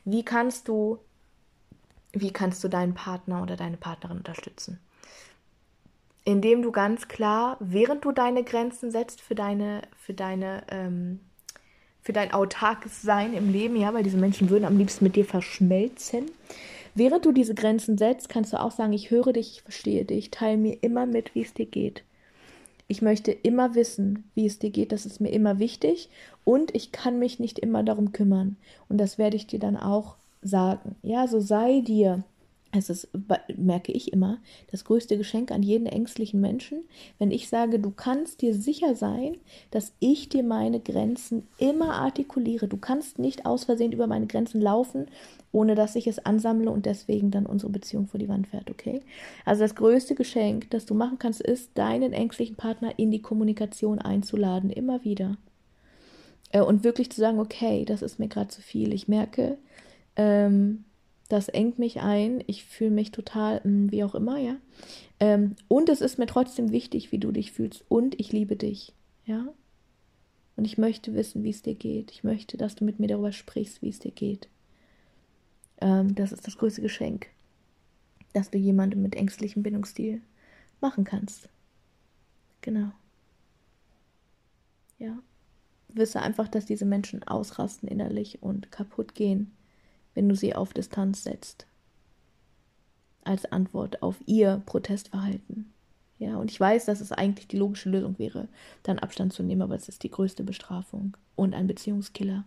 Wie 0.05 0.23
kannst 0.23 0.67
du, 0.67 0.99
wie 2.13 2.31
kannst 2.31 2.63
du 2.63 2.67
deinen 2.67 2.93
Partner 2.93 3.43
oder 3.43 3.55
deine 3.55 3.77
Partnerin 3.77 4.17
unterstützen? 4.17 4.79
Indem 6.23 6.61
du 6.61 6.71
ganz 6.71 7.07
klar, 7.07 7.57
während 7.59 8.05
du 8.05 8.11
deine 8.11 8.43
Grenzen 8.43 8.91
setzt 8.91 9.21
für 9.21 9.35
deine, 9.35 9.81
für 9.97 10.13
deine, 10.13 10.63
ähm, 10.69 11.19
für 12.01 12.13
dein 12.13 12.31
autarkes 12.31 13.01
Sein 13.01 13.33
im 13.33 13.51
Leben, 13.51 13.75
ja, 13.75 13.93
weil 13.93 14.03
diese 14.03 14.17
Menschen 14.17 14.49
würden 14.49 14.65
am 14.65 14.77
liebsten 14.77 15.03
mit 15.03 15.15
dir 15.15 15.25
verschmelzen. 15.25 16.31
Während 16.93 17.25
du 17.25 17.31
diese 17.31 17.55
Grenzen 17.55 17.97
setzt, 17.97 18.29
kannst 18.29 18.53
du 18.53 18.59
auch 18.59 18.71
sagen, 18.71 18.93
ich 18.93 19.11
höre 19.11 19.33
dich, 19.33 19.51
ich 19.51 19.61
verstehe 19.61 20.05
dich, 20.05 20.31
teile 20.31 20.57
mir 20.57 20.77
immer 20.81 21.05
mit, 21.05 21.33
wie 21.35 21.41
es 21.41 21.53
dir 21.53 21.65
geht. 21.65 22.03
Ich 22.87 23.01
möchte 23.01 23.31
immer 23.31 23.73
wissen, 23.75 24.29
wie 24.35 24.45
es 24.45 24.59
dir 24.59 24.69
geht, 24.69 24.91
das 24.91 25.05
ist 25.05 25.21
mir 25.21 25.29
immer 25.29 25.59
wichtig 25.59 26.09
und 26.43 26.75
ich 26.75 26.91
kann 26.91 27.19
mich 27.19 27.39
nicht 27.39 27.59
immer 27.59 27.83
darum 27.83 28.11
kümmern. 28.11 28.57
Und 28.89 28.97
das 28.97 29.17
werde 29.17 29.37
ich 29.37 29.47
dir 29.47 29.59
dann 29.59 29.77
auch 29.77 30.15
sagen. 30.41 30.95
Ja, 31.01 31.27
so 31.27 31.39
sei 31.39 31.79
dir 31.79 32.23
es 32.71 32.89
ist, 32.89 33.09
merke 33.57 33.91
ich 33.91 34.13
immer, 34.13 34.39
das 34.71 34.85
größte 34.85 35.17
Geschenk 35.17 35.51
an 35.51 35.61
jeden 35.61 35.87
ängstlichen 35.87 36.39
Menschen, 36.39 36.83
wenn 37.19 37.31
ich 37.31 37.49
sage, 37.49 37.79
du 37.79 37.91
kannst 37.91 38.41
dir 38.41 38.53
sicher 38.53 38.95
sein, 38.95 39.37
dass 39.71 39.93
ich 39.99 40.29
dir 40.29 40.43
meine 40.43 40.79
Grenzen 40.79 41.47
immer 41.57 41.95
artikuliere. 41.95 42.67
Du 42.67 42.77
kannst 42.77 43.19
nicht 43.19 43.45
aus 43.45 43.65
Versehen 43.65 43.91
über 43.91 44.07
meine 44.07 44.27
Grenzen 44.27 44.61
laufen, 44.61 45.07
ohne 45.51 45.75
dass 45.75 45.95
ich 45.95 46.07
es 46.07 46.25
ansammle 46.25 46.71
und 46.71 46.85
deswegen 46.85 47.29
dann 47.29 47.45
unsere 47.45 47.71
Beziehung 47.71 48.07
vor 48.07 48.19
die 48.19 48.29
Wand 48.29 48.47
fährt, 48.47 48.69
okay? 48.69 49.01
Also 49.43 49.63
das 49.63 49.75
größte 49.75 50.15
Geschenk, 50.15 50.69
das 50.69 50.85
du 50.85 50.93
machen 50.93 51.19
kannst, 51.19 51.41
ist, 51.41 51.71
deinen 51.75 52.13
ängstlichen 52.13 52.55
Partner 52.55 52.97
in 52.97 53.11
die 53.11 53.21
Kommunikation 53.21 53.99
einzuladen, 53.99 54.69
immer 54.69 55.03
wieder. 55.03 55.37
Äh, 56.51 56.61
und 56.61 56.83
wirklich 56.83 57.11
zu 57.11 57.19
sagen, 57.19 57.39
okay, 57.39 57.83
das 57.83 58.01
ist 58.01 58.17
mir 58.17 58.29
gerade 58.29 58.49
zu 58.49 58.61
viel. 58.61 58.93
Ich 58.93 59.09
merke, 59.09 59.57
ähm, 60.15 60.85
das 61.31 61.47
engt 61.47 61.79
mich 61.79 62.01
ein, 62.01 62.43
ich 62.47 62.65
fühle 62.65 62.91
mich 62.91 63.11
total, 63.11 63.63
hm, 63.63 63.89
wie 63.89 64.03
auch 64.03 64.15
immer, 64.15 64.37
ja. 64.37 64.57
Ähm, 65.19 65.55
und 65.69 65.87
es 65.87 66.01
ist 66.01 66.17
mir 66.17 66.25
trotzdem 66.25 66.71
wichtig, 66.71 67.11
wie 67.13 67.19
du 67.19 67.31
dich 67.31 67.53
fühlst. 67.53 67.85
Und 67.87 68.19
ich 68.19 68.33
liebe 68.33 68.57
dich, 68.57 68.93
ja. 69.25 69.47
Und 70.57 70.65
ich 70.65 70.77
möchte 70.77 71.13
wissen, 71.13 71.43
wie 71.43 71.51
es 71.51 71.61
dir 71.61 71.75
geht. 71.75 72.11
Ich 72.11 72.25
möchte, 72.25 72.57
dass 72.57 72.75
du 72.75 72.83
mit 72.83 72.99
mir 72.99 73.07
darüber 73.07 73.31
sprichst, 73.31 73.81
wie 73.81 73.87
es 73.87 73.99
dir 73.99 74.11
geht. 74.11 74.49
Ähm, 75.79 76.15
das 76.15 76.33
ist 76.33 76.45
das 76.45 76.57
größte 76.57 76.81
Geschenk, 76.81 77.27
das 78.33 78.51
du 78.51 78.57
jemandem 78.57 79.01
mit 79.01 79.15
ängstlichem 79.15 79.63
Bindungsstil 79.63 80.21
machen 80.81 81.05
kannst. 81.05 81.47
Genau. 82.59 82.91
Ja. 84.99 85.17
Wisse 85.87 86.21
einfach, 86.21 86.49
dass 86.49 86.65
diese 86.65 86.85
Menschen 86.85 87.23
ausrasten 87.23 87.87
innerlich 87.87 88.41
und 88.41 88.71
kaputt 88.71 89.15
gehen 89.15 89.51
wenn 90.13 90.29
du 90.29 90.35
sie 90.35 90.55
auf 90.55 90.73
Distanz 90.73 91.23
setzt. 91.23 91.65
Als 93.23 93.45
Antwort 93.45 94.01
auf 94.01 94.17
ihr 94.25 94.61
Protestverhalten. 94.65 95.71
Ja, 96.17 96.37
und 96.37 96.51
ich 96.51 96.59
weiß, 96.59 96.85
dass 96.85 97.01
es 97.01 97.11
eigentlich 97.11 97.47
die 97.47 97.57
logische 97.57 97.89
Lösung 97.89 98.19
wäre, 98.19 98.47
dann 98.83 98.99
Abstand 98.99 99.33
zu 99.33 99.41
nehmen, 99.41 99.63
aber 99.63 99.75
es 99.75 99.89
ist 99.89 100.03
die 100.03 100.11
größte 100.11 100.43
Bestrafung 100.43 101.17
und 101.35 101.55
ein 101.55 101.67
Beziehungskiller. 101.67 102.45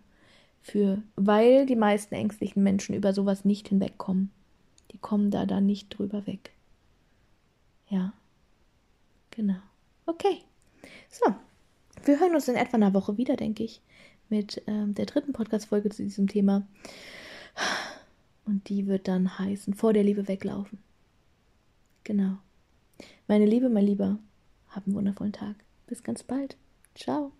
Für, 0.61 1.03
weil 1.15 1.65
die 1.65 1.75
meisten 1.75 2.15
ängstlichen 2.15 2.63
Menschen 2.63 2.95
über 2.95 3.13
sowas 3.13 3.45
nicht 3.45 3.67
hinwegkommen. 3.67 4.31
Die 4.91 4.97
kommen 4.97 5.29
da 5.29 5.45
dann 5.45 5.65
nicht 5.65 5.89
drüber 5.89 6.25
weg. 6.25 6.51
Ja. 7.89 8.13
Genau. 9.31 9.59
Okay. 10.05 10.37
So. 11.09 11.35
Wir 12.05 12.19
hören 12.19 12.33
uns 12.33 12.47
in 12.47 12.55
etwa 12.55 12.77
einer 12.77 12.93
Woche 12.93 13.17
wieder, 13.17 13.35
denke 13.35 13.63
ich, 13.63 13.81
mit 14.29 14.61
ähm, 14.67 14.95
der 14.95 15.05
dritten 15.05 15.33
Podcast-Folge 15.33 15.89
zu 15.89 16.03
diesem 16.03 16.27
Thema. 16.27 16.65
Und 18.45 18.69
die 18.69 18.87
wird 18.87 19.07
dann 19.07 19.39
heißen, 19.39 19.73
vor 19.73 19.93
der 19.93 20.03
Liebe 20.03 20.27
weglaufen. 20.27 20.79
Genau. 22.03 22.37
Meine 23.27 23.45
Liebe, 23.45 23.69
mein 23.69 23.85
Lieber, 23.85 24.19
hab 24.69 24.85
einen 24.85 24.95
wundervollen 24.95 25.33
Tag. 25.33 25.55
Bis 25.87 26.03
ganz 26.03 26.23
bald. 26.23 26.55
Ciao. 26.93 27.31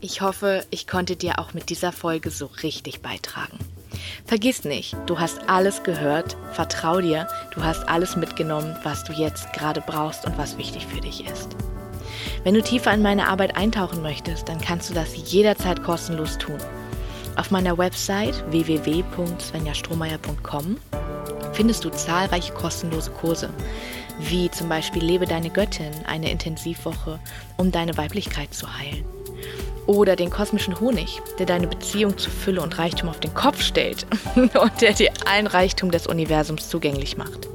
Ich 0.00 0.20
hoffe, 0.20 0.64
ich 0.70 0.86
konnte 0.86 1.16
dir 1.16 1.38
auch 1.38 1.54
mit 1.54 1.70
dieser 1.70 1.92
Folge 1.92 2.30
so 2.30 2.46
richtig 2.46 3.02
beitragen. 3.02 3.58
Vergiss 4.24 4.64
nicht, 4.64 4.96
du 5.06 5.20
hast 5.20 5.48
alles 5.48 5.82
gehört, 5.82 6.36
vertrau 6.52 7.00
dir, 7.00 7.28
du 7.54 7.62
hast 7.62 7.88
alles 7.88 8.16
mitgenommen, 8.16 8.76
was 8.82 9.04
du 9.04 9.12
jetzt 9.12 9.52
gerade 9.52 9.80
brauchst 9.80 10.24
und 10.26 10.36
was 10.38 10.58
wichtig 10.58 10.86
für 10.86 11.00
dich 11.00 11.24
ist. 11.24 11.56
Wenn 12.42 12.54
du 12.54 12.62
tiefer 12.62 12.92
in 12.92 13.02
meine 13.02 13.28
Arbeit 13.28 13.56
eintauchen 13.56 14.02
möchtest, 14.02 14.48
dann 14.48 14.60
kannst 14.60 14.90
du 14.90 14.94
das 14.94 15.14
jederzeit 15.30 15.82
kostenlos 15.82 16.38
tun. 16.38 16.58
Auf 17.36 17.50
meiner 17.50 17.76
Website 17.78 18.44
www.svenjastrohmeier.com 18.50 20.76
findest 21.52 21.84
du 21.84 21.90
zahlreiche 21.90 22.52
kostenlose 22.52 23.10
Kurse, 23.10 23.50
wie 24.18 24.50
zum 24.50 24.68
Beispiel 24.68 25.02
Lebe 25.02 25.26
deine 25.26 25.50
Göttin, 25.50 25.90
eine 26.06 26.30
Intensivwoche, 26.30 27.18
um 27.56 27.72
deine 27.72 27.96
Weiblichkeit 27.96 28.54
zu 28.54 28.66
heilen. 28.78 29.04
Oder 29.86 30.14
den 30.14 30.30
kosmischen 30.30 30.78
Honig, 30.78 31.20
der 31.38 31.46
deine 31.46 31.66
Beziehung 31.66 32.16
zu 32.16 32.30
Fülle 32.30 32.60
und 32.60 32.78
Reichtum 32.78 33.08
auf 33.08 33.18
den 33.18 33.34
Kopf 33.34 33.62
stellt 33.62 34.06
und 34.36 34.80
der 34.80 34.92
dir 34.92 35.10
allen 35.26 35.46
Reichtum 35.46 35.90
des 35.90 36.06
Universums 36.06 36.68
zugänglich 36.68 37.16
macht. 37.16 37.48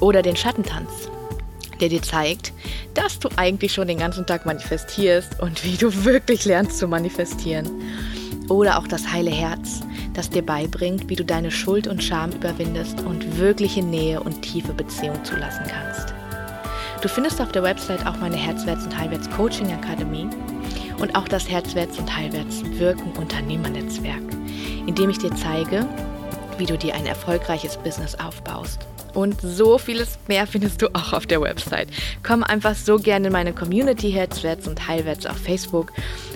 Oder 0.00 0.22
den 0.22 0.36
Schattentanz, 0.36 0.90
der 1.80 1.90
dir 1.90 2.02
zeigt, 2.02 2.52
dass 2.94 3.18
du 3.18 3.28
eigentlich 3.36 3.72
schon 3.72 3.86
den 3.86 3.98
ganzen 3.98 4.26
Tag 4.26 4.46
manifestierst 4.46 5.40
und 5.40 5.64
wie 5.64 5.76
du 5.76 6.04
wirklich 6.04 6.44
lernst 6.44 6.78
zu 6.78 6.88
manifestieren. 6.88 7.70
Oder 8.48 8.78
auch 8.78 8.86
das 8.86 9.12
heile 9.12 9.30
Herz, 9.30 9.80
das 10.12 10.30
dir 10.30 10.42
beibringt, 10.42 11.08
wie 11.08 11.16
du 11.16 11.24
deine 11.24 11.50
Schuld 11.50 11.86
und 11.86 12.02
Scham 12.02 12.30
überwindest 12.32 13.00
und 13.00 13.38
wirkliche 13.38 13.82
Nähe 13.82 14.20
und 14.20 14.42
tiefe 14.42 14.72
Beziehung 14.72 15.24
zulassen 15.24 15.64
kannst. 15.68 16.14
Du 17.00 17.08
findest 17.08 17.40
auf 17.40 17.52
der 17.52 17.62
Website 17.62 18.06
auch 18.06 18.16
meine 18.18 18.36
Herzwärts- 18.36 18.84
und 18.84 18.96
Heilwärts 18.96 19.28
Coaching 19.30 19.72
Akademie 19.72 20.28
und 20.98 21.14
auch 21.16 21.28
das 21.28 21.48
Herzwärts- 21.48 21.98
und 21.98 22.16
Heilwärts 22.16 22.62
Wirken 22.78 23.12
Unternehmernetzwerk, 23.12 24.22
in 24.86 24.94
dem 24.94 25.10
ich 25.10 25.18
dir 25.18 25.34
zeige, 25.34 25.86
wie 26.58 26.66
du 26.66 26.78
dir 26.78 26.94
ein 26.94 27.06
erfolgreiches 27.06 27.76
Business 27.78 28.14
aufbaust. 28.14 28.86
Und 29.14 29.40
so 29.40 29.78
vieles 29.78 30.18
mehr 30.28 30.46
findest 30.46 30.82
du 30.82 30.88
auch 30.94 31.12
auf 31.12 31.26
der 31.26 31.40
Website. 31.40 31.88
Komm 32.22 32.42
einfach 32.42 32.74
so 32.74 32.98
gerne 32.98 33.28
in 33.28 33.32
meine 33.32 33.52
Community 33.52 34.10
Herzwärts 34.10 34.66
und 34.66 34.88
Heilwärts 34.88 35.26
auf 35.26 35.36
Facebook 35.36 35.92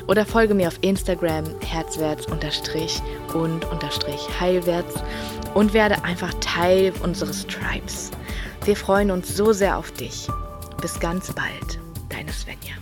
oder 0.09 0.27
folge 0.27 0.55
mir 0.55 0.67
auf 0.67 0.79
Instagram 0.81 1.45
herzwärts 1.61 2.27
und 3.35 3.65
unterstrich 3.67 4.21
heilwärts 4.41 4.95
und 5.55 5.73
werde 5.73 6.03
einfach 6.03 6.35
Teil 6.41 6.93
unseres 7.03 7.47
Tribes. 7.47 8.11
Wir 8.65 8.75
freuen 8.75 9.11
uns 9.11 9.37
so 9.37 9.53
sehr 9.53 9.79
auf 9.79 9.93
dich. 9.93 10.27
Bis 10.81 10.99
ganz 10.99 11.33
bald, 11.33 11.79
deine 12.09 12.33
Svenja. 12.33 12.78